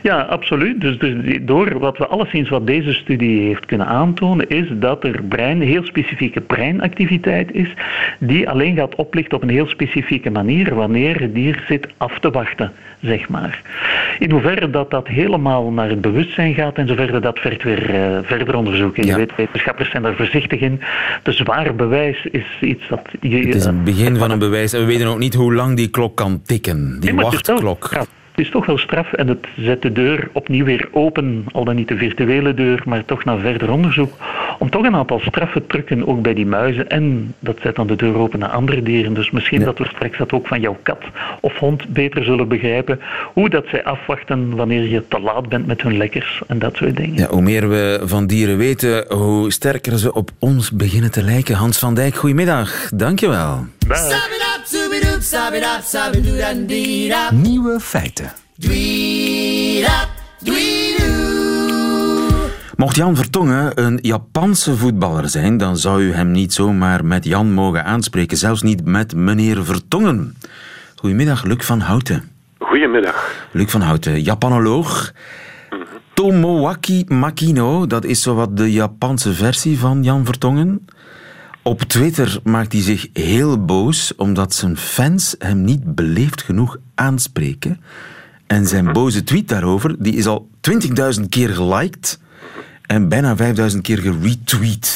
Ja, 0.04 0.22
absoluut. 0.22 0.82
Dus, 0.82 1.00
dus 1.00 1.38
door 1.42 1.80
wat 1.80 1.98
we 1.98 2.08
alleszins 2.08 2.50
wat 2.50 2.68
deze 2.68 2.94
studie 2.94 3.42
heeft 3.42 3.66
kunnen 3.66 3.88
aantonen, 3.88 4.50
is 4.50 4.66
dat 4.74 5.04
er 5.04 5.24
brein, 5.24 5.62
heel 5.62 5.86
specifieke 5.86 6.42
breinactiviteit 6.42 7.52
is, 7.52 7.74
die 8.20 8.50
alleen 8.50 8.76
gaat 8.76 8.96
oplichten 8.96 9.38
op 9.38 9.44
een 9.44 9.50
heel 9.50 9.68
specifieke 9.68 10.30
manier 10.30 10.76
wanneer 10.76 11.20
het 11.20 11.36
dier 11.36 11.64
zit 11.68 11.88
af 11.98 12.20
te 12.20 12.30
wachten, 12.30 12.72
zeg 13.02 13.30
maar. 13.30 13.62
In 14.20 14.32
hoeverre 14.32 14.70
dat 14.70 14.92
dat 14.92 15.08
helemaal 15.08 15.72
naar 15.72 15.90
het 15.90 16.02
bewustzijn 16.02 16.54
gaat 16.54 16.76
en 16.76 16.88
zover 16.88 17.22
dat 17.22 17.40
verder 17.40 17.68
weer 17.68 17.90
uh, 17.90 18.18
verder 18.24 18.56
onderzoeken. 18.56 19.06
Je 19.06 19.16
weet, 19.16 19.36
wetenschappers 19.36 19.90
zijn 19.90 20.04
daar 20.04 20.16
voorzichtig 20.16 20.60
in. 20.60 20.82
De 21.24 21.32
zwaar 21.32 21.76
bewijs 21.76 22.26
is 22.32 22.46
iets 22.62 22.88
dat... 22.88 23.02
Je, 23.22 23.38
het 23.38 23.56
is 23.56 23.66
een 23.66 23.84
begin 23.84 24.18
van 24.18 24.32
een 24.32 24.40
bewijs 24.40 24.74
en 24.74 24.80
we 24.80 24.86
weten 24.86 25.08
ook 25.08 25.20
niet 25.20 25.34
hoe 25.34 25.54
lang 25.54 25.76
die 25.76 25.90
klok 25.90 26.16
kan 26.16 26.42
tikken, 26.42 27.00
die 27.00 27.16
wachtklok. 27.16 28.06
Is 28.40 28.50
toch 28.50 28.66
wel 28.66 28.78
straf 28.78 29.14
en 29.14 29.28
het 29.28 29.48
zet 29.58 29.82
de 29.82 29.92
deur 29.92 30.30
opnieuw 30.32 30.66
weer 30.66 30.90
open, 30.92 31.46
al 31.52 31.64
dan 31.64 31.76
niet 31.76 31.88
de 31.88 31.98
virtuele 31.98 32.54
deur, 32.54 32.82
maar 32.86 33.06
toch 33.06 33.24
naar 33.24 33.40
verder 33.40 33.72
onderzoek, 33.72 34.14
om 34.60 34.70
toch 34.70 34.84
een 34.84 34.96
aantal 34.96 35.20
straffen 35.20 35.62
te 35.62 35.68
drukken, 35.68 36.08
ook 36.08 36.22
bij 36.22 36.34
die 36.34 36.46
muizen. 36.46 36.90
En 36.90 37.34
dat 37.40 37.58
zet 37.62 37.76
dan 37.76 37.88
de 37.88 37.96
deur 37.96 38.18
open 38.18 38.40
naar 38.40 38.50
andere 38.50 38.84
dieren. 38.84 39.14
Dus 39.14 39.32
misschien 39.32 39.64
dat 39.64 39.78
we 39.78 39.86
straks 39.86 40.18
dat 40.18 40.32
ook 40.32 40.48
van 40.48 40.60
jouw 40.60 40.78
kat 40.84 41.02
of 41.42 41.58
hond 41.58 41.88
beter 41.88 42.24
zullen 42.24 42.48
begrijpen, 42.48 43.00
hoe 43.34 43.50
dat 43.50 43.66
zij 43.68 43.84
afwachten 43.84 44.56
wanneer 44.56 44.84
je 44.84 45.08
te 45.08 45.20
laat 45.20 45.50
bent 45.50 45.68
met 45.68 45.82
hun 45.82 45.98
lekkers 45.98 46.42
en 46.48 46.60
dat 46.60 46.76
soort 46.76 46.96
dingen. 46.96 47.16
Ja, 47.16 47.28
hoe 47.28 47.42
meer 47.42 47.70
we 47.70 48.02
van 48.04 48.28
dieren 48.28 48.58
weten, 48.58 49.06
hoe 49.08 49.52
sterker 49.52 49.98
ze 49.98 50.14
op 50.14 50.32
ons 50.40 50.72
beginnen 50.72 51.12
te 51.12 51.24
lijken. 51.24 51.56
Hans 51.56 51.80
van 51.80 51.94
Dijk, 51.94 52.16
goedemiddag. 52.16 52.90
Dankjewel. 52.94 53.66
Nieuwe 57.34 57.80
feiten. 57.80 58.32
Mocht 62.76 62.96
Jan 62.96 63.16
Vertongen 63.16 63.72
een 63.76 64.00
Japanse 64.02 64.78
voetballer 64.78 65.30
zijn, 65.30 65.58
dan 65.58 65.78
zou 65.78 66.04
u 66.04 66.14
hem 66.14 66.32
niet 66.32 66.54
zomaar 66.54 67.06
met 67.06 67.26
Jan 67.26 67.54
mogen 67.54 67.86
aanspreken, 67.86 68.38
zelfs 68.38 68.62
niet 68.62 68.86
met 68.86 69.16
meneer 69.16 69.66
Vertongen. 69.66 70.38
Goedemiddag, 70.96 71.44
Luc 71.44 71.66
van 71.66 71.80
Houten. 71.80 72.32
Goedemiddag. 72.60 73.48
Luc 73.52 73.72
van 73.72 73.82
Houten, 73.82 74.22
Japanoloog. 74.22 75.14
Tomoaki 76.14 77.04
Makino, 77.08 77.88
dat 77.88 78.06
is 78.06 78.22
zowat 78.22 78.58
de 78.58 78.72
Japanse 78.72 79.34
versie 79.34 79.80
van 79.80 80.04
Jan 80.04 80.26
Vertongen. 80.26 80.86
Op 81.74 81.80
Twitter 81.80 82.40
maakt 82.44 82.72
hij 82.72 82.82
zich 82.82 83.08
heel 83.14 83.66
boos 83.66 84.16
omdat 84.16 84.54
zijn 84.54 84.76
fans 84.76 85.36
hem 85.40 85.62
niet 85.62 85.96
beleefd 85.96 86.42
genoeg 86.42 86.78
aanspreken. 86.96 87.78
En 88.48 88.64
zijn 88.66 88.94
boze 88.94 89.24
tweet 89.24 89.50
daarover 89.50 89.96
die 90.04 90.16
is 90.18 90.28
al 90.28 90.48
20.000 91.22 91.30
keer 91.30 91.50
geliked 91.50 92.08
en 92.86 93.10
bijna 93.10 93.36
5.000 93.36 93.82
keer 93.82 93.98
geretweet. 93.98 94.90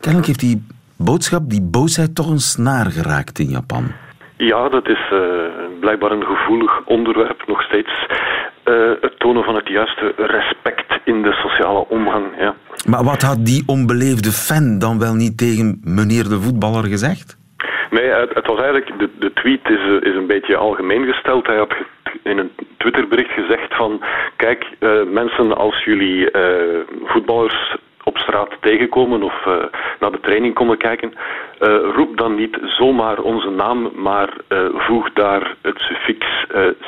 Kennelijk 0.00 0.26
heeft 0.26 0.40
die 0.40 0.66
boodschap, 0.96 1.42
die 1.50 1.62
boosheid, 1.62 2.14
toch 2.14 2.30
een 2.30 2.46
snaar 2.54 2.86
geraakt 2.90 3.38
in 3.38 3.50
Japan. 3.58 3.84
Ja, 4.36 4.68
dat 4.68 4.88
is 4.88 5.02
uh, 5.12 5.20
blijkbaar 5.80 6.10
een 6.10 6.24
gevoelig 6.24 6.84
onderwerp 6.84 7.46
nog 7.46 7.62
steeds. 7.62 8.06
Uh, 8.64 8.92
het 9.00 9.18
tonen 9.18 9.44
van 9.44 9.54
het 9.54 9.68
juiste 9.68 10.14
respect 10.16 11.00
in 11.04 11.22
de 11.22 11.32
sociale 11.32 11.88
omgang. 11.88 12.26
Ja. 12.38 12.54
Maar 12.86 13.04
wat 13.04 13.22
had 13.22 13.46
die 13.46 13.62
onbeleefde 13.66 14.30
fan 14.30 14.78
dan 14.78 14.98
wel 14.98 15.14
niet 15.14 15.38
tegen 15.38 15.80
meneer 15.84 16.24
de 16.28 16.40
voetballer 16.40 16.84
gezegd? 16.84 17.36
Nee, 17.90 18.08
het, 18.10 18.46
was 18.46 18.58
eigenlijk, 18.60 18.98
de, 18.98 19.10
de 19.18 19.32
tweet 19.32 19.68
is, 19.68 19.78
eh, 19.78 20.10
is 20.10 20.16
een 20.16 20.26
beetje 20.26 20.56
algemeen 20.56 21.04
gesteld. 21.04 21.46
Hij 21.46 21.56
had 21.56 21.74
in 22.22 22.38
een 22.38 22.50
Twitterbericht 22.76 23.30
gezegd 23.30 23.74
van, 23.74 24.00
kijk, 24.36 24.64
uh, 24.80 25.02
mensen 25.12 25.56
als 25.56 25.84
jullie 25.84 26.32
uh, 26.32 26.80
voetballers 27.04 27.76
op 28.04 28.18
straat 28.18 28.50
tegenkomen 28.60 29.22
of 29.22 29.46
uh, 29.46 29.54
naar 30.00 30.10
de 30.10 30.20
training 30.20 30.54
komen 30.54 30.78
kijken, 30.78 31.12
uh, 31.12 31.76
roep 31.94 32.16
dan 32.16 32.34
niet 32.34 32.58
zomaar 32.62 33.18
onze 33.18 33.50
naam, 33.50 33.90
maar 33.94 34.28
uh, 34.48 34.58
voeg 34.72 35.12
daar 35.12 35.54
het 35.62 35.78
suffix 35.78 36.26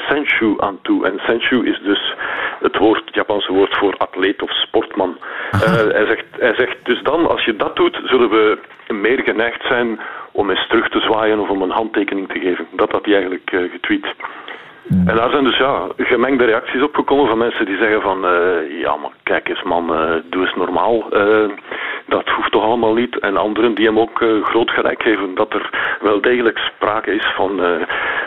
senshu 0.08 0.54
aan 0.58 0.78
toe. 0.82 1.06
En 1.06 1.18
senshu 1.18 1.66
is 1.66 1.80
dus 1.82 2.14
het, 2.60 2.76
woord, 2.76 3.04
het 3.04 3.14
Japanse 3.14 3.52
woord 3.52 3.76
voor 3.76 3.94
atleet 3.96 4.42
of 4.42 4.50
sportman. 4.50 5.16
hij, 5.50 6.06
zegt, 6.06 6.24
hij 6.38 6.54
zegt 6.54 6.76
dus 6.82 7.02
dan, 7.02 7.28
als 7.28 7.44
je 7.44 7.56
dat 7.56 7.76
doet, 7.76 8.00
zullen 8.04 8.30
we 8.30 8.58
meer 8.88 9.22
geneigd 9.22 9.66
zijn 9.66 10.00
om 10.32 10.50
eens 10.50 10.66
terug 10.68 10.88
te 10.88 11.00
zwaaien 11.00 11.38
of 11.40 11.48
om 11.48 11.62
een 11.62 11.70
handtekening 11.70 12.28
te 12.28 12.38
geven. 12.38 12.66
Dat 12.70 12.92
had 12.92 13.04
hij 13.04 13.14
eigenlijk 13.14 13.50
getweet. 13.72 14.06
En 14.88 15.16
daar 15.16 15.30
zijn 15.30 15.44
dus 15.44 15.58
ja, 15.58 15.86
gemengde 15.96 16.44
reacties 16.44 16.82
opgekomen 16.82 17.26
van 17.28 17.38
mensen 17.38 17.66
die 17.66 17.76
zeggen 17.76 18.00
van 18.00 18.24
uh, 18.24 18.80
ja 18.80 18.96
maar 18.96 19.10
kijk 19.22 19.48
eens 19.48 19.62
man, 19.62 19.92
uh, 19.92 20.10
doe 20.30 20.42
eens 20.42 20.54
normaal. 20.54 21.16
Uh, 21.16 21.50
dat 22.06 22.28
hoeft 22.28 22.52
toch 22.52 22.62
allemaal 22.62 22.94
niet. 22.94 23.18
En 23.18 23.36
anderen 23.36 23.74
die 23.74 23.86
hem 23.86 23.98
ook 23.98 24.24
groot 24.42 24.70
gelijk 24.70 25.02
geven 25.02 25.34
dat 25.34 25.52
er 25.52 25.70
wel 26.00 26.20
degelijk 26.20 26.58
sprake 26.58 27.14
is 27.14 27.26
van 27.36 27.60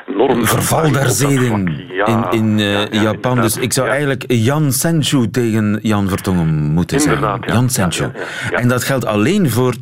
normen. 0.05 0.45
Verval 0.45 0.91
der 0.91 1.09
zeden 1.09 1.85
ja, 1.91 2.05
in, 2.05 2.25
in 2.31 2.57
ja, 2.57 2.85
ja, 2.91 3.01
Japan. 3.01 3.41
Dus 3.41 3.57
ik 3.57 3.73
zou 3.73 3.87
eigenlijk 3.87 4.23
Jan 4.27 4.71
Senshu 4.71 5.29
tegen 5.29 5.79
Jan 5.81 6.09
Vertongen 6.09 6.71
moeten 6.73 6.99
zeggen. 6.99 7.39
Jan 7.45 7.69
Senshu. 7.69 8.05
En 8.51 8.67
dat 8.67 8.83
geldt 8.83 9.05
alleen 9.05 9.49
voor 9.49 9.73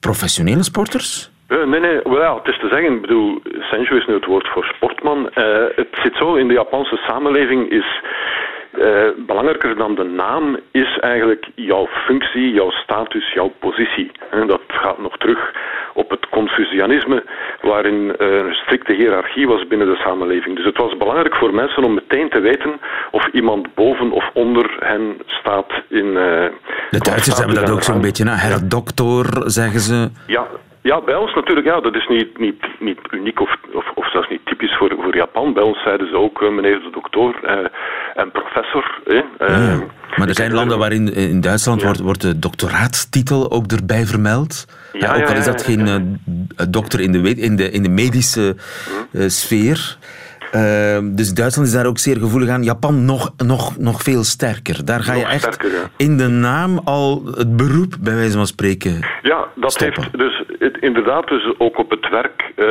professionele 0.00 0.62
sporters? 0.62 1.32
Uh, 1.48 1.64
nee, 1.64 1.80
nee, 1.80 2.00
well, 2.02 2.34
het 2.34 2.48
is 2.48 2.58
te 2.58 2.68
zeggen, 2.68 2.92
ik 2.94 3.00
bedoel, 3.00 3.42
Senju 3.70 3.96
is 3.96 4.06
nu 4.06 4.14
het 4.14 4.24
woord 4.24 4.48
voor 4.48 4.64
sportman. 4.64 5.18
Uh, 5.18 5.44
het 5.74 5.88
zit 6.02 6.16
zo, 6.16 6.34
in 6.34 6.48
de 6.48 6.54
Japanse 6.54 6.96
samenleving 6.96 7.70
is 7.70 8.00
uh, 8.78 9.08
belangrijker 9.26 9.76
dan 9.76 9.94
de 9.94 10.04
naam 10.04 10.58
is 10.70 10.98
eigenlijk 10.98 11.46
jouw 11.54 11.86
functie, 11.86 12.52
jouw 12.52 12.70
status, 12.70 13.32
jouw 13.32 13.52
positie. 13.58 14.10
En 14.30 14.46
dat 14.46 14.60
gaat 14.66 14.98
nog 14.98 15.16
terug 15.16 15.52
op 15.94 16.10
het 16.10 16.28
Confucianisme, 16.28 17.24
waarin 17.62 18.14
een 18.16 18.54
strikte 18.54 18.92
hiërarchie 18.92 19.46
was 19.46 19.66
binnen 19.66 19.86
de 19.86 19.96
samenleving. 19.96 20.56
Dus 20.56 20.64
het 20.64 20.76
was 20.76 20.96
belangrijk 20.96 21.36
voor 21.36 21.54
mensen 21.54 21.84
om 21.84 21.94
meteen 21.94 22.28
te 22.30 22.40
weten 22.40 22.80
of 23.10 23.26
iemand 23.26 23.74
boven 23.74 24.10
of 24.10 24.30
onder 24.32 24.76
hen 24.78 25.16
staat 25.26 25.72
in... 25.88 26.14
de 26.14 26.98
Duitsers 26.98 27.38
hebben 27.38 27.56
dat 27.56 27.70
ook 27.70 27.82
zo'n 27.82 28.00
beetje, 28.00 28.28
hè? 28.28 28.66
dokter, 28.68 29.50
zeggen 29.50 29.80
ze. 29.80 30.10
Ja, 30.26 30.46
ja, 30.90 31.00
bij 31.00 31.14
ons 31.14 31.34
natuurlijk, 31.34 31.66
ja, 31.66 31.80
dat 31.80 31.94
is 31.94 32.06
niet, 32.08 32.38
niet, 32.38 32.62
niet 32.80 32.98
uniek 33.10 33.40
of, 33.40 33.56
of, 33.72 33.90
of 33.94 34.10
zelfs 34.10 34.28
niet 34.28 34.46
typisch 34.46 34.76
voor, 34.76 34.94
voor 35.00 35.16
Japan. 35.16 35.52
Bij 35.52 35.62
ons 35.62 35.82
zeiden 35.82 36.08
ze 36.08 36.16
ook 36.16 36.40
uh, 36.42 36.50
meneer 36.50 36.80
de 36.80 36.90
dokter 36.90 37.20
uh, 37.20 37.66
en 38.14 38.30
professor. 38.30 39.00
Eh, 39.06 39.48
ja, 39.48 39.80
maar 40.16 40.28
er 40.28 40.34
zijn 40.34 40.52
landen 40.52 40.78
waarin 40.78 41.14
in 41.14 41.40
Duitsland 41.40 41.82
wordt, 41.82 42.00
wordt 42.00 42.20
de 42.20 42.38
doctoraatstitel 42.38 43.50
ook 43.50 43.72
erbij 43.72 44.04
vermeld. 44.04 44.66
Ja, 44.92 45.14
ook 45.16 45.28
al 45.28 45.36
is 45.36 45.44
dat 45.44 45.62
geen 45.62 46.20
dokter 46.70 47.00
in 47.00 47.12
de, 47.12 47.34
in 47.34 47.56
de, 47.56 47.70
in 47.70 47.82
de 47.82 47.88
medische 47.88 48.56
hm. 49.12 49.28
sfeer. 49.28 49.96
Uh, 50.54 50.98
dus 51.02 51.34
Duitsland 51.34 51.68
is 51.68 51.74
daar 51.74 51.86
ook 51.86 51.98
zeer 51.98 52.16
gevoelig 52.16 52.48
aan. 52.48 52.62
Japan 52.62 53.04
nog, 53.04 53.32
nog, 53.36 53.78
nog 53.78 54.02
veel 54.02 54.24
sterker. 54.24 54.84
Daar 54.84 55.00
ga 55.00 55.14
je 55.14 55.24
echt 55.24 55.42
sterker, 55.42 55.70
ja. 55.70 55.90
in 55.96 56.16
de 56.16 56.28
naam 56.28 56.78
al 56.84 57.22
het 57.24 57.56
beroep, 57.56 57.94
bij 58.00 58.14
wijze 58.14 58.36
van 58.36 58.46
spreken. 58.46 59.06
Ja, 59.22 59.46
dat 59.54 59.72
stoppen. 59.72 60.02
heeft 60.02 60.18
dus 60.18 60.42
het, 60.58 60.76
inderdaad, 60.80 61.28
dus 61.28 61.54
ook 61.58 61.78
op 61.78 61.90
het 61.90 62.08
werk 62.08 62.52
uh, 62.56 62.66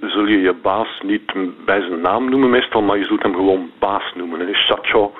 zul 0.00 0.26
je 0.26 0.40
je 0.40 0.54
baas 0.62 1.00
niet 1.04 1.32
bij 1.64 1.80
zijn 1.80 2.00
naam 2.00 2.30
noemen 2.30 2.50
meestal, 2.50 2.82
maar 2.82 2.98
je 2.98 3.04
zult 3.04 3.22
hem 3.22 3.34
gewoon 3.34 3.70
baas 3.78 4.12
noemen. 4.14 4.40
En 4.40 4.54
Shacho 4.54 5.12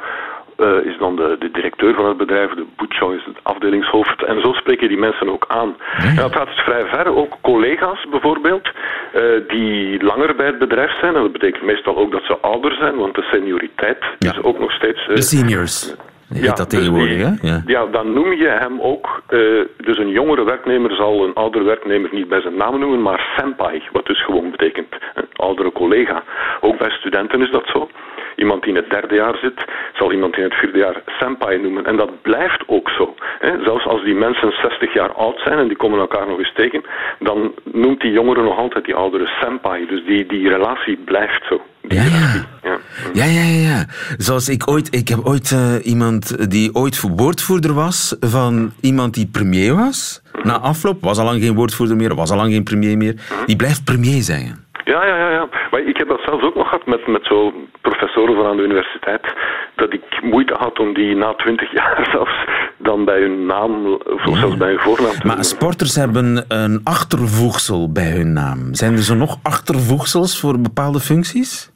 uh, 0.58 0.84
is 0.84 0.98
dan 0.98 1.16
de, 1.16 1.36
de, 1.38 1.50
directeur 1.50 1.94
van 1.94 2.06
het 2.06 2.16
bedrijf, 2.16 2.50
de 2.50 2.66
Butcho 2.76 3.10
is 3.10 3.24
het 3.24 3.36
afdelingshoofd. 3.42 4.24
En 4.24 4.40
zo 4.40 4.52
spreken 4.52 4.88
die 4.88 4.98
mensen 4.98 5.28
ook 5.28 5.44
aan. 5.48 5.76
En 5.96 6.16
dat 6.16 6.36
gaat 6.36 6.46
dus 6.46 6.60
vrij 6.60 6.86
ver. 6.86 7.16
Ook 7.16 7.36
collega's 7.40 8.06
bijvoorbeeld, 8.10 8.70
uh, 9.14 9.22
die 9.48 10.04
langer 10.04 10.36
bij 10.36 10.46
het 10.46 10.58
bedrijf 10.58 10.98
zijn. 11.00 11.14
En 11.14 11.22
dat 11.22 11.32
betekent 11.32 11.62
meestal 11.62 11.96
ook 11.96 12.12
dat 12.12 12.22
ze 12.22 12.38
ouder 12.38 12.72
zijn, 12.72 12.96
want 12.96 13.14
de 13.14 13.22
senioriteit 13.22 14.04
ja. 14.18 14.30
is 14.30 14.42
ook 14.42 14.58
nog 14.58 14.72
steeds... 14.72 15.00
Uh, 15.08 15.14
de 15.14 15.22
seniors. 15.22 15.94
ja, 16.28 16.54
dat 16.54 16.70
dus 16.70 16.78
tegenwoordig, 16.78 17.16
hè? 17.16 17.48
Ja. 17.48 17.62
ja. 17.66 17.86
dan 17.86 18.12
noem 18.12 18.32
je 18.32 18.48
hem 18.48 18.80
ook... 18.80 19.22
Uh, 19.28 19.64
dus 19.76 19.98
een 19.98 20.10
jongere 20.10 20.44
werknemer 20.44 20.94
zal 20.94 21.24
een 21.24 21.34
oudere 21.34 21.64
werknemer 21.64 22.10
niet 22.12 22.28
bij 22.28 22.40
zijn 22.40 22.56
naam 22.56 22.78
noemen, 22.78 23.02
maar 23.02 23.34
senpai, 23.36 23.82
wat 23.92 24.06
dus 24.06 24.24
gewoon 24.24 24.50
betekent 24.50 24.94
een 25.14 25.28
oudere 25.32 25.72
collega. 25.72 26.22
Ook 26.60 26.78
bij 26.78 26.90
studenten 26.90 27.42
is 27.42 27.50
dat 27.50 27.66
zo. 27.66 27.88
Iemand 28.36 28.62
die 28.62 28.70
in 28.70 28.76
het 28.76 28.90
derde 28.90 29.14
jaar 29.14 29.36
zit, 29.36 29.64
zal 29.94 30.12
iemand 30.12 30.36
in 30.36 30.42
het 30.42 30.54
vierde 30.54 30.78
jaar 30.78 31.02
senpai 31.06 31.58
noemen. 31.58 31.86
En 31.86 31.96
dat 31.96 32.22
blijft 32.22 32.62
ook 32.66 32.90
zo. 32.90 33.14
Hè. 33.38 33.62
Zelfs 33.62 33.86
als 33.86 34.04
die 34.04 34.14
mensen 34.14 34.52
60 34.52 34.92
jaar 34.94 35.12
oud 35.12 35.40
zijn 35.40 35.58
en 35.58 35.68
die 35.68 35.76
komen 35.76 35.98
elkaar 35.98 36.26
nog 36.26 36.38
eens 36.38 36.52
tegen, 36.54 36.84
dan 37.18 37.54
noemt 37.72 38.00
die 38.00 38.12
jongere 38.12 38.42
nog 38.42 38.58
altijd 38.58 38.84
die 38.84 38.94
oudere 38.94 39.26
senpai. 39.40 39.86
Dus 39.86 40.04
die, 40.04 40.26
die 40.26 40.48
relatie 40.48 40.96
blijft 40.96 41.44
zo. 41.48 41.60
Ja 41.88 42.02
ja. 42.02 42.46
ja, 42.62 42.78
ja. 43.14 43.24
Ja, 43.24 43.24
ja, 43.24 43.84
Zoals 44.16 44.48
ik 44.48 44.70
ooit, 44.70 44.94
ik 44.94 45.08
heb 45.08 45.18
ooit 45.24 45.50
uh, 45.50 45.86
iemand 45.86 46.50
die 46.50 46.74
ooit 46.74 47.00
woordvoerder 47.00 47.74
was 47.74 48.16
van 48.20 48.72
iemand 48.80 49.14
die 49.14 49.28
premier 49.32 49.74
was. 49.74 50.22
Na 50.42 50.58
afloop 50.58 51.02
was 51.02 51.18
al 51.18 51.24
lang 51.24 51.42
geen 51.42 51.54
woordvoerder 51.54 51.96
meer, 51.96 52.14
was 52.14 52.30
al 52.30 52.36
lang 52.36 52.52
geen 52.52 52.64
premier 52.64 52.96
meer. 52.96 53.14
Die 53.46 53.56
blijft 53.56 53.84
premier 53.84 54.22
zeggen. 54.22 54.64
Ja, 54.84 55.04
ja, 55.04 55.16
ja, 55.16 55.30
ja. 55.30 55.48
Maar 55.70 55.80
ik 55.80 55.96
heb 55.96 56.08
dat 56.08 56.20
zelfs 56.24 56.44
ook 56.44 56.54
nog 56.54 56.68
gehad 56.68 56.86
met, 56.86 57.06
met 57.06 57.24
zo 57.24 57.52
professoren 57.80 58.34
van 58.34 58.46
aan 58.46 58.56
de 58.56 58.62
universiteit. 58.62 59.34
Dat 59.74 59.92
ik 59.92 60.22
moeite 60.22 60.54
had 60.54 60.78
om 60.78 60.94
die 60.94 61.14
na 61.16 61.34
twintig 61.34 61.72
jaar 61.80 62.08
zelfs 62.12 62.44
dan 62.76 63.04
bij 63.04 63.20
hun 63.20 63.46
naam, 63.46 63.94
of 63.94 64.24
ja. 64.24 64.38
zelfs 64.38 64.56
bij 64.56 64.68
hun 64.68 64.80
voornaam 64.80 65.12
te 65.12 65.26
Maar 65.26 65.44
sporters 65.44 65.94
hebben 65.94 66.44
een 66.48 66.80
achtervoegsel 66.84 67.92
bij 67.92 68.10
hun 68.10 68.32
naam. 68.32 68.74
Zijn 68.74 68.92
er 68.92 68.98
zo 68.98 69.14
nog 69.14 69.38
achtervoegsels 69.42 70.40
voor 70.40 70.60
bepaalde 70.60 71.00
functies? 71.00 71.74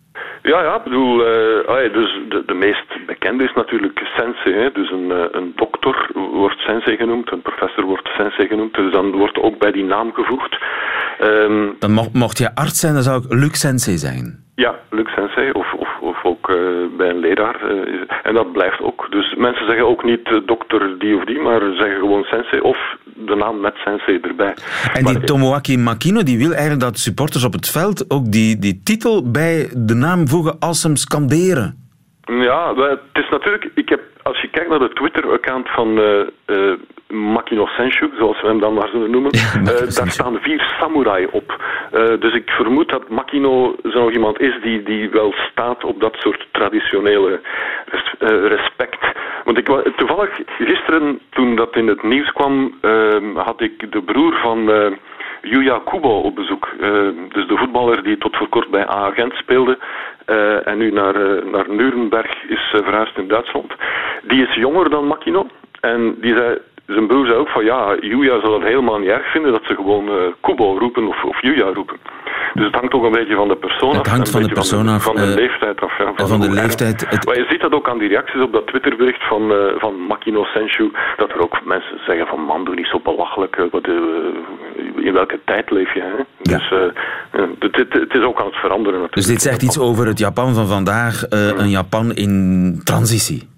Ja, 0.50 0.62
ja, 0.62 0.76
ik 0.76 0.82
bedoel, 0.82 1.14
uh, 1.20 1.92
dus 1.92 2.20
de, 2.28 2.42
de 2.46 2.54
meest 2.54 3.06
bekende 3.06 3.44
is 3.44 3.52
natuurlijk 3.54 3.98
sensei. 4.16 4.54
Hè? 4.54 4.72
Dus 4.72 4.90
een, 4.90 5.10
uh, 5.10 5.24
een 5.30 5.52
dokter 5.56 6.10
wordt 6.14 6.58
sensei 6.58 6.96
genoemd, 6.96 7.32
een 7.32 7.42
professor 7.42 7.84
wordt 7.84 8.08
sensei 8.08 8.48
genoemd. 8.48 8.74
Dus 8.74 8.92
dan 8.92 9.10
wordt 9.10 9.38
ook 9.38 9.58
bij 9.58 9.72
die 9.72 9.84
naam 9.84 10.12
gevoegd. 10.12 10.58
Um, 11.22 11.76
dan 11.78 11.92
mocht, 11.92 12.12
mocht 12.12 12.38
je 12.38 12.54
arts 12.54 12.80
zijn, 12.80 12.94
dan 12.94 13.02
zou 13.02 13.22
ik 13.22 13.32
Luc 13.32 13.54
Sensei 13.58 13.96
zijn. 13.96 14.44
Ja, 14.54 14.78
Luc 14.90 15.08
Sensei 15.14 15.50
of, 15.50 15.72
of, 15.72 15.88
of 16.00 16.24
ook 16.24 16.48
uh, 16.50 16.56
bij 16.96 17.08
een 17.08 17.18
leraar. 17.18 17.56
Uh, 17.70 18.02
en 18.22 18.34
dat 18.34 18.52
blijft 18.52 18.80
ook. 18.80 19.06
Dus 19.10 19.34
mensen 19.34 19.66
zeggen 19.66 19.86
ook 19.86 20.04
niet 20.04 20.40
dokter 20.44 20.98
die 20.98 21.16
of 21.16 21.24
die, 21.24 21.40
maar 21.40 21.60
zeggen 21.60 21.98
gewoon 21.98 22.24
Sensei 22.24 22.60
of 22.60 22.96
de 23.26 23.34
naam 23.34 23.60
met 23.60 23.74
Sensei 23.74 24.18
erbij. 24.20 24.54
En 24.92 25.04
die 25.04 25.20
Tomoaki 25.20 25.78
Makino 25.78 26.22
die 26.22 26.38
wil 26.38 26.50
eigenlijk 26.50 26.80
dat 26.80 26.98
supporters 26.98 27.44
op 27.44 27.52
het 27.52 27.68
veld 27.68 28.10
ook 28.10 28.32
die, 28.32 28.58
die 28.58 28.80
titel 28.84 29.30
bij 29.30 29.70
de 29.76 29.94
naam 29.94 30.28
voegen 30.28 30.58
als 30.58 30.80
ze 30.80 30.86
hem 30.86 30.96
scanderen. 30.96 31.88
Ja, 32.24 32.74
het 32.74 33.00
is 33.12 33.28
natuurlijk... 33.30 33.70
Ik 33.74 33.88
heb, 33.88 34.00
als 34.22 34.40
je 34.40 34.48
kijkt 34.48 34.68
naar 34.70 34.78
de 34.78 34.92
Twitter-account 34.92 35.68
van 35.68 35.98
uh, 35.98 36.74
Makino 37.08 37.66
Senshu, 37.66 38.10
zoals 38.18 38.40
we 38.40 38.46
hem 38.46 38.60
dan 38.60 38.74
maar 38.74 38.88
zullen 38.88 39.10
noemen, 39.10 39.30
ja, 39.38 39.62
daar 39.62 40.10
staan 40.10 40.40
vier 40.40 40.74
samurai 40.80 41.26
op. 41.30 41.62
dus 42.18 42.34
ik 42.34 42.50
vermoed 42.50 42.88
dat 42.88 43.08
Makino 43.08 43.76
zo 43.82 44.02
nog 44.02 44.12
iemand 44.12 44.40
is 44.40 44.54
die, 44.62 44.82
die 44.82 45.10
wel 45.10 45.34
staat 45.50 45.84
op 45.84 46.00
dat 46.00 46.16
soort 46.18 46.46
traditionele 46.50 47.40
respect. 48.48 48.98
Want 49.44 49.58
ik, 49.58 49.92
toevallig 49.96 50.40
gisteren, 50.58 51.20
toen 51.30 51.56
dat 51.56 51.76
in 51.76 51.86
het 51.86 52.02
nieuws 52.02 52.32
kwam, 52.32 52.74
had 53.34 53.60
ik 53.60 53.92
de 53.92 54.02
broer 54.02 54.34
van... 54.42 54.68
Yuya 55.42 55.78
Kubo 55.78 56.20
op 56.20 56.34
bezoek. 56.34 56.68
Uh, 56.80 57.08
dus 57.28 57.46
de 57.46 57.56
voetballer 57.56 58.02
die 58.02 58.18
tot 58.18 58.36
voor 58.36 58.48
kort 58.48 58.70
bij 58.70 58.88
A-agent 58.88 59.34
speelde 59.34 59.78
en 60.64 60.78
nu 60.78 60.90
naar, 60.90 61.44
naar 61.46 61.64
Nuremberg 61.68 62.44
is 62.48 62.68
verhuisd 62.72 63.16
in 63.18 63.28
Duitsland. 63.28 63.72
Die 64.22 64.46
is 64.46 64.54
jonger 64.54 64.90
dan 64.90 65.06
Makino. 65.06 65.46
En 65.80 66.16
die 66.20 66.34
zei, 66.34 66.58
zijn 66.92 67.06
broer 67.06 67.26
zei 67.26 67.38
ook 67.38 67.48
van 67.48 67.64
ja, 67.64 67.96
Julia 68.00 68.40
zal 68.40 68.52
het 68.52 68.62
helemaal 68.62 68.98
niet 68.98 69.08
erg 69.08 69.30
vinden 69.30 69.52
dat 69.52 69.64
ze 69.64 69.74
gewoon 69.74 70.08
uh, 70.08 70.14
Kubo 70.40 70.78
roepen 70.78 71.06
of, 71.08 71.24
of 71.24 71.42
Julia 71.42 71.72
roepen. 71.72 71.96
Dus 72.54 72.64
het 72.64 72.74
hangt 72.74 72.94
ook 72.94 73.04
een 73.04 73.18
beetje 73.20 73.34
van 73.34 73.48
de 73.48 73.56
persoon 73.56 73.90
af. 73.90 73.96
Het 73.96 74.06
hangt 74.06 74.30
van 74.30 74.42
de 74.42 74.52
persoon 74.52 74.88
af. 74.88 75.02
Van 75.02 75.16
de, 75.16 75.26
leeftijd 75.26 75.80
af. 75.80 75.98
Ja, 75.98 76.12
van, 76.14 76.28
van 76.28 76.40
de 76.40 76.50
leeftijd. 76.50 77.06
Het... 77.08 77.26
Maar 77.26 77.38
je 77.38 77.46
ziet 77.48 77.60
dat 77.60 77.72
ook 77.72 77.88
aan 77.88 77.98
die 77.98 78.08
reacties 78.08 78.42
op 78.42 78.52
dat 78.52 78.66
Twitterbericht 78.66 79.22
van, 79.28 79.52
uh, 79.52 79.58
van 79.76 79.94
Makino 80.06 80.44
Senshu, 80.44 80.90
dat 81.16 81.30
er 81.30 81.40
ook 81.40 81.64
mensen 81.64 81.98
zeggen 82.06 82.26
van 82.26 82.40
man, 82.40 82.64
doe 82.64 82.74
niet 82.74 82.86
zo 82.86 83.00
belachelijk, 83.00 83.66
wat, 83.70 83.86
uh, 83.86 83.94
in 85.06 85.12
welke 85.12 85.40
tijd 85.44 85.70
leef 85.70 85.94
je? 85.94 86.00
Hè? 86.00 86.16
Ja. 86.16 86.58
Dus 86.58 86.68
het, 87.30 87.76
het, 87.76 87.92
het, 87.92 88.14
is 88.14 88.22
ook 88.22 88.40
aan 88.40 88.46
het 88.46 88.54
veranderen 88.54 89.00
natuurlijk. 89.00 89.14
Dus 89.14 89.26
dit 89.26 89.42
zegt 89.42 89.62
iets 89.62 89.78
over 89.78 90.06
het 90.06 90.18
Japan 90.18 90.54
van 90.54 90.66
vandaag, 90.66 91.24
een 91.30 91.70
Japan 91.70 92.12
in 92.14 92.80
transitie. 92.84 93.48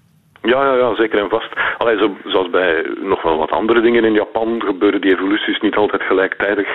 Ja, 0.42 0.64
ja, 0.64 0.74
ja, 0.74 0.94
zeker 0.94 1.18
en 1.18 1.28
vast. 1.28 1.52
Allee, 1.78 1.98
zo, 1.98 2.16
zoals 2.24 2.50
bij 2.50 2.86
nog 3.00 3.22
wel 3.22 3.38
wat 3.38 3.50
andere 3.50 3.80
dingen 3.80 4.04
in 4.04 4.12
Japan 4.12 4.62
gebeuren 4.64 5.00
die 5.00 5.12
evoluties 5.12 5.60
niet 5.60 5.76
altijd 5.76 6.02
gelijktijdig 6.02 6.68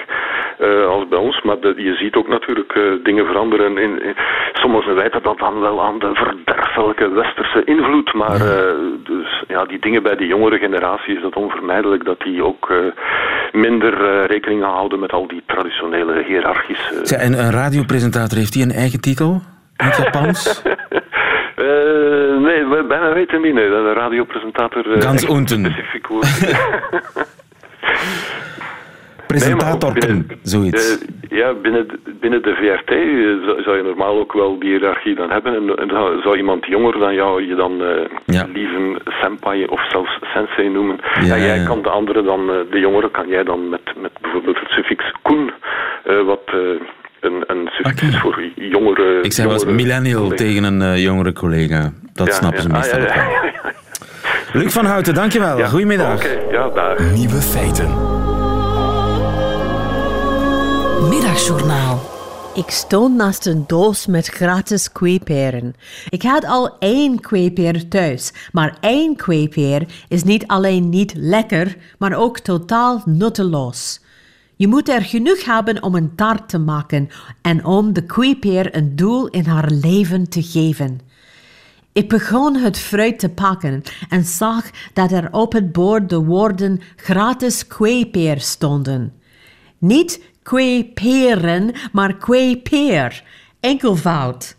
uh, 0.60 0.86
als 0.86 1.08
bij 1.08 1.20
ons. 1.20 1.42
Maar 1.42 1.60
de, 1.60 1.74
je 1.78 1.96
ziet 1.96 2.16
ook 2.16 2.28
natuurlijk 2.28 2.76
uh, 2.76 3.04
dingen 3.04 3.26
veranderen. 3.26 3.78
In, 3.78 4.02
in, 4.02 4.16
sommigen 4.54 4.96
wijten 4.96 5.24
dat 5.24 5.38
dan 5.38 5.60
wel 5.60 5.84
aan 5.84 6.00
de 6.00 6.10
verderfelijke 6.14 7.10
westerse 7.10 7.64
invloed. 7.64 8.14
Maar 8.14 8.42
uh, 8.42 8.74
dus, 9.04 9.44
ja, 9.48 9.66
die 9.66 9.80
dingen 9.80 10.04
bij 10.04 10.16
de 10.16 10.28
jongere 10.28 10.58
generatie 10.58 11.16
is 11.16 11.22
dat 11.22 11.36
onvermijdelijk 11.36 12.06
dat 12.06 12.20
die 12.20 12.44
ook 12.44 12.74
minder 13.52 14.26
rekening 14.26 14.64
houden 14.64 15.00
met 15.00 15.12
al 15.12 15.28
die 15.28 15.44
traditionele 15.46 16.24
hiërarchische... 16.24 17.00
Ja, 17.04 17.18
en 17.18 17.34
een 17.34 17.52
radiopresentator, 17.52 18.38
heeft 18.38 18.54
hij 18.54 18.64
een 18.64 18.72
eigen 18.72 19.02
titel? 19.02 19.42
In 19.78 19.86
het 19.86 19.98
Japans? 19.98 20.64
Uh, 21.60 22.38
nee, 22.38 22.84
bijna 22.84 23.14
weten 23.14 23.42
niet. 23.42 23.54
Nee. 23.54 23.70
De 23.70 23.94
radiopresentator... 23.94 24.88
Uh, 24.88 25.02
Ganz 25.02 25.30
unten. 25.30 25.66
Specifiek 25.66 26.08
Presentator, 29.28 29.94
nee, 29.94 30.26
zoiets. 30.42 31.06
ja, 31.30 31.54
binnen, 31.54 31.88
binnen 32.20 32.42
de 32.42 32.54
VRT 32.54 32.90
zou 33.64 33.78
je 33.78 33.84
normaal 33.84 34.20
ook 34.20 34.34
wel 34.34 34.60
die 34.60 34.70
hiërarchie 34.70 35.16
dan 35.16 35.30
hebben. 35.30 35.56
En, 35.56 35.76
en 35.76 35.90
zou 36.22 36.38
iemand 36.38 36.66
jonger 36.66 37.00
dan 37.00 37.14
jou 37.14 37.48
je 37.48 37.56
dan 37.56 37.82
uh, 37.82 37.90
ja. 38.26 38.46
lieve 38.54 39.02
senpai 39.22 39.66
of 39.66 39.90
zelfs 39.90 40.20
sensei 40.22 40.70
noemen. 40.70 41.00
Ja, 41.22 41.36
en 41.36 41.42
jij 41.42 41.64
kan 41.64 41.82
de 41.82 41.90
andere 41.90 42.24
dan, 42.24 42.48
de 42.72 42.80
jongere 42.80 43.12
kan 43.12 43.28
jij 43.28 43.44
dan 43.44 43.70
met, 43.70 43.82
met 44.02 44.12
bijvoorbeeld 44.22 44.60
het 44.60 44.70
suffix 44.70 45.14
kun, 45.22 45.52
wat 46.26 46.52
een, 47.28 47.44
een 47.48 47.70
okay. 47.92 48.12
voor 48.12 48.44
jongere... 48.56 49.22
Ik 49.22 49.34
zei 49.34 49.48
wel 49.48 49.56
eens 49.56 49.66
millennial 49.66 50.30
tegen 50.30 50.64
een 50.64 50.82
uh, 50.82 51.04
jongere 51.04 51.34
collega. 51.34 51.92
Dat 52.14 52.28
ja, 52.28 52.34
snappen 52.34 52.62
ze 52.62 52.70
meestal 52.70 53.00
ah, 53.00 53.06
ja, 53.06 53.16
ja, 53.16 53.74
Luc 54.60 54.72
van 54.72 54.86
Houten, 54.86 55.14
dankjewel. 55.14 55.68
Goedemiddag. 55.68 56.16
Okay, 56.16 56.52
ja, 56.52 56.70
dag. 56.70 57.00
Nieuwe 57.00 57.42
feiten. 57.42 57.90
Middagjournaal. 61.10 62.16
Ik 62.54 62.70
stond 62.70 63.16
naast 63.16 63.46
een 63.46 63.64
doos 63.68 64.06
met 64.06 64.28
gratis 64.28 64.92
kweeperen. 64.92 65.76
Ik 66.10 66.22
had 66.22 66.46
al 66.46 66.76
één 66.80 67.20
kweeper 67.20 67.88
thuis, 67.88 68.50
maar 68.52 68.78
één 68.80 69.16
kweeper 69.16 69.86
is 70.08 70.24
niet 70.24 70.48
alleen 70.48 70.90
niet 70.90 71.14
lekker, 71.18 71.76
maar 71.98 72.14
ook 72.14 72.40
totaal 72.40 73.02
nutteloos. 73.06 74.00
Je 74.58 74.68
moet 74.68 74.90
er 74.90 75.02
genoeg 75.02 75.44
hebben 75.44 75.84
om 75.84 75.96
een 75.96 76.16
taart 76.16 76.50
te 76.50 76.58
maken 76.58 77.10
en 77.42 77.66
om 77.66 77.94
de 77.94 78.06
kweepeer 78.06 78.76
een 78.76 78.96
doel 78.96 79.28
in 79.28 79.46
haar 79.46 79.72
leven 79.72 80.30
te 80.30 80.44
geven. 80.44 81.00
Ik 81.92 82.10
begon 82.10 82.56
het 82.56 82.80
fruit 82.80 83.20
te 83.20 83.30
pakken 83.30 83.82
en 84.10 84.24
zag 84.24 84.70
dat 84.94 85.12
er 85.12 85.28
op 85.32 85.54
het 85.54 85.72
bord 85.72 86.10
de 86.10 86.24
woorden 86.24 86.82
gratis 86.96 87.68
kweepeer 87.68 88.40
stonden. 88.40 89.14
Niet 89.78 90.22
kweeperen, 90.44 91.72
maar 91.92 92.18
kweepeer, 92.18 93.24
enkelvoud. 93.60 94.58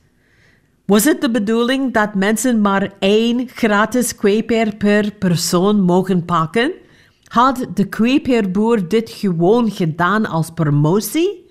Was 0.85 1.05
het 1.05 1.21
de 1.21 1.31
bedoeling 1.31 1.95
dat 1.95 2.15
mensen 2.15 2.61
maar 2.61 2.93
één 2.99 3.49
gratis 3.49 4.15
kweepeer 4.15 4.77
per 4.77 5.13
persoon 5.13 5.81
mogen 5.81 6.25
pakken? 6.25 6.73
Had 7.29 7.67
de 7.75 7.85
kweepeerboer 7.85 8.88
dit 8.88 9.11
gewoon 9.11 9.71
gedaan 9.71 10.27
als 10.27 10.51
promotie? 10.51 11.47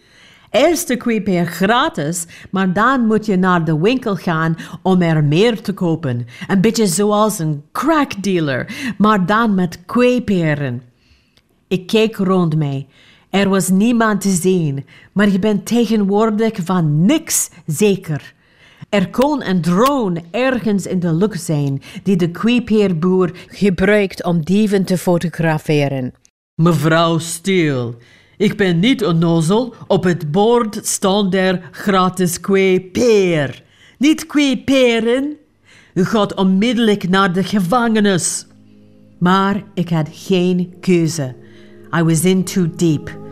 Eerst 0.52 0.88
de 0.88 0.98
kweepeer 0.98 1.46
gratis, 1.46 2.26
maar 2.52 2.74
dan 2.74 3.06
moet 3.06 3.26
je 3.26 3.38
naar 3.38 3.66
de 3.66 3.80
winkel 3.80 4.16
gaan 4.16 4.56
om 4.82 5.02
er 5.02 5.24
meer 5.24 5.62
te 5.62 5.74
kopen. 5.74 6.28
Een 6.48 6.62
beetje 6.62 6.88
zoals 6.88 7.40
een 7.40 7.64
crackdealer, 7.72 8.94
maar 8.98 9.26
dan 9.26 9.56
met 9.56 9.86
kweeperen. 9.86 10.82
Ik 11.68 11.88
keek 11.88 12.16
rond 12.16 12.56
mij. 12.56 12.88
Er 13.30 13.50
was 13.50 13.70
niemand 13.70 14.22
te 14.22 14.30
zien, 14.30 14.86
maar 15.12 15.30
je 15.30 15.40
bent 15.40 15.66
tegenwoordig 15.66 16.54
van 16.64 17.06
niks 17.06 17.50
zeker. 17.66 18.34
Er 18.90 19.10
kon 19.10 19.48
een 19.48 19.62
drone 19.62 20.24
ergens 20.32 20.86
in 20.86 21.00
de 21.00 21.14
lucht 21.14 21.42
zijn 21.42 21.82
die 22.04 22.16
de 22.16 22.32
kweepeerboer 22.32 23.32
gebruikt 23.48 24.24
om 24.24 24.44
dieven 24.44 24.84
te 24.86 24.98
fotograferen. 24.98 26.14
Mevrouw 26.56 27.18
Steel, 27.18 27.96
ik 28.38 28.58
ben 28.58 28.80
niet 28.80 29.06
onnozel. 29.06 29.74
Op 29.88 30.04
het 30.04 30.32
bord 30.32 30.80
staan 30.84 31.34
er 31.34 31.70
gratis 31.72 32.40
kweepeer. 32.40 33.64
Niet 33.98 34.26
kweeperen. 34.26 35.36
U 35.94 36.06
gaat 36.06 36.36
onmiddellijk 36.36 37.10
naar 37.10 37.34
de 37.34 37.44
gevangenis. 37.44 38.46
Maar 39.20 39.64
ik 39.74 39.90
had 39.90 40.10
geen 40.12 40.74
keuze. 40.80 41.36
I 41.98 42.04
was 42.04 42.24
in 42.24 42.44
too 42.44 42.70
deep. 42.76 43.27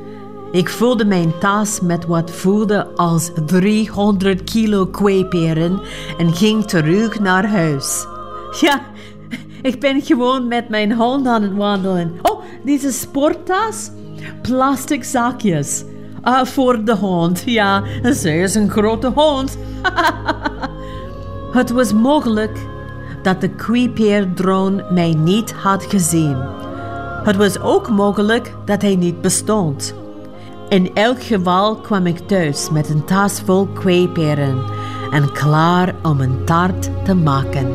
Ik 0.55 0.69
voelde 0.69 1.05
mijn 1.05 1.33
tas 1.39 1.79
met 1.81 2.05
wat 2.05 2.31
voelde 2.31 2.87
als 2.95 3.31
300 3.45 4.43
kilo 4.43 4.85
kweeperen 4.85 5.81
en 6.17 6.33
ging 6.33 6.65
terug 6.65 7.19
naar 7.19 7.49
huis. 7.49 8.05
Ja, 8.59 8.81
ik 9.61 9.79
ben 9.79 10.01
gewoon 10.01 10.47
met 10.47 10.69
mijn 10.69 10.93
hond 10.93 11.27
aan 11.27 11.41
het 11.41 11.53
wandelen. 11.53 12.19
Oh, 12.21 12.41
deze 12.63 12.91
sporttas? 12.91 13.91
Plastic 14.41 15.03
zakjes. 15.03 15.83
Uh, 16.23 16.43
voor 16.43 16.83
de 16.83 16.95
hond, 16.95 17.43
ja, 17.45 17.83
ze 18.13 18.33
is 18.33 18.55
een 18.55 18.69
grote 18.69 19.07
hond. 19.07 19.57
het 21.59 21.69
was 21.69 21.93
mogelijk 21.93 22.59
dat 23.21 23.41
de 23.41 23.49
kweepeerdrone 23.49 24.85
mij 24.91 25.13
niet 25.13 25.51
had 25.51 25.83
gezien. 25.83 26.37
Het 27.23 27.35
was 27.35 27.59
ook 27.59 27.89
mogelijk 27.89 28.55
dat 28.65 28.81
hij 28.81 28.95
niet 28.95 29.21
bestond. 29.21 30.04
In 30.75 30.91
elk 30.93 31.23
geval 31.23 31.75
kwam 31.75 32.05
ik 32.05 32.17
thuis 32.17 32.69
met 32.69 32.89
een 32.89 33.05
tas 33.05 33.41
vol 33.45 33.65
kweeperen 33.65 34.63
en 35.11 35.31
klaar 35.31 35.95
om 36.03 36.21
een 36.21 36.45
taart 36.45 36.89
te 37.05 37.13
maken. 37.13 37.67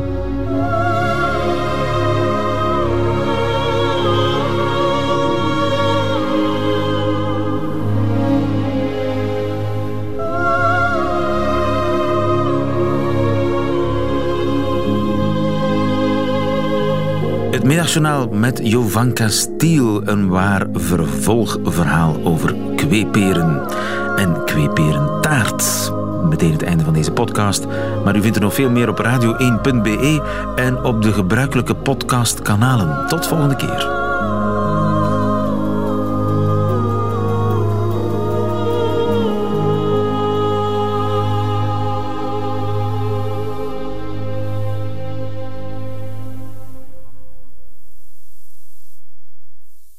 Het 17.51 17.63
middagjournaal 17.63 18.27
met 18.27 18.59
Jovanka 18.63 19.27
Stiel, 19.27 20.07
een 20.07 20.27
waar 20.27 20.67
vervolgverhaal 20.73 22.15
over 22.23 22.70
kweeperen 22.87 23.67
en 24.15 24.45
kweeperentaart. 24.45 25.91
Meteen 26.29 26.51
het 26.51 26.63
einde 26.63 26.83
van 26.83 26.93
deze 26.93 27.11
podcast, 27.11 27.65
maar 28.03 28.15
u 28.15 28.21
vindt 28.21 28.35
er 28.35 28.41
nog 28.41 28.53
veel 28.53 28.69
meer 28.69 28.89
op 28.89 28.99
radio1.be 28.99 30.21
en 30.55 30.83
op 30.83 31.01
de 31.01 31.13
gebruikelijke 31.13 31.75
podcastkanalen. 31.75 33.07
Tot 33.07 33.27
volgende 33.27 33.55
keer. 33.55 33.90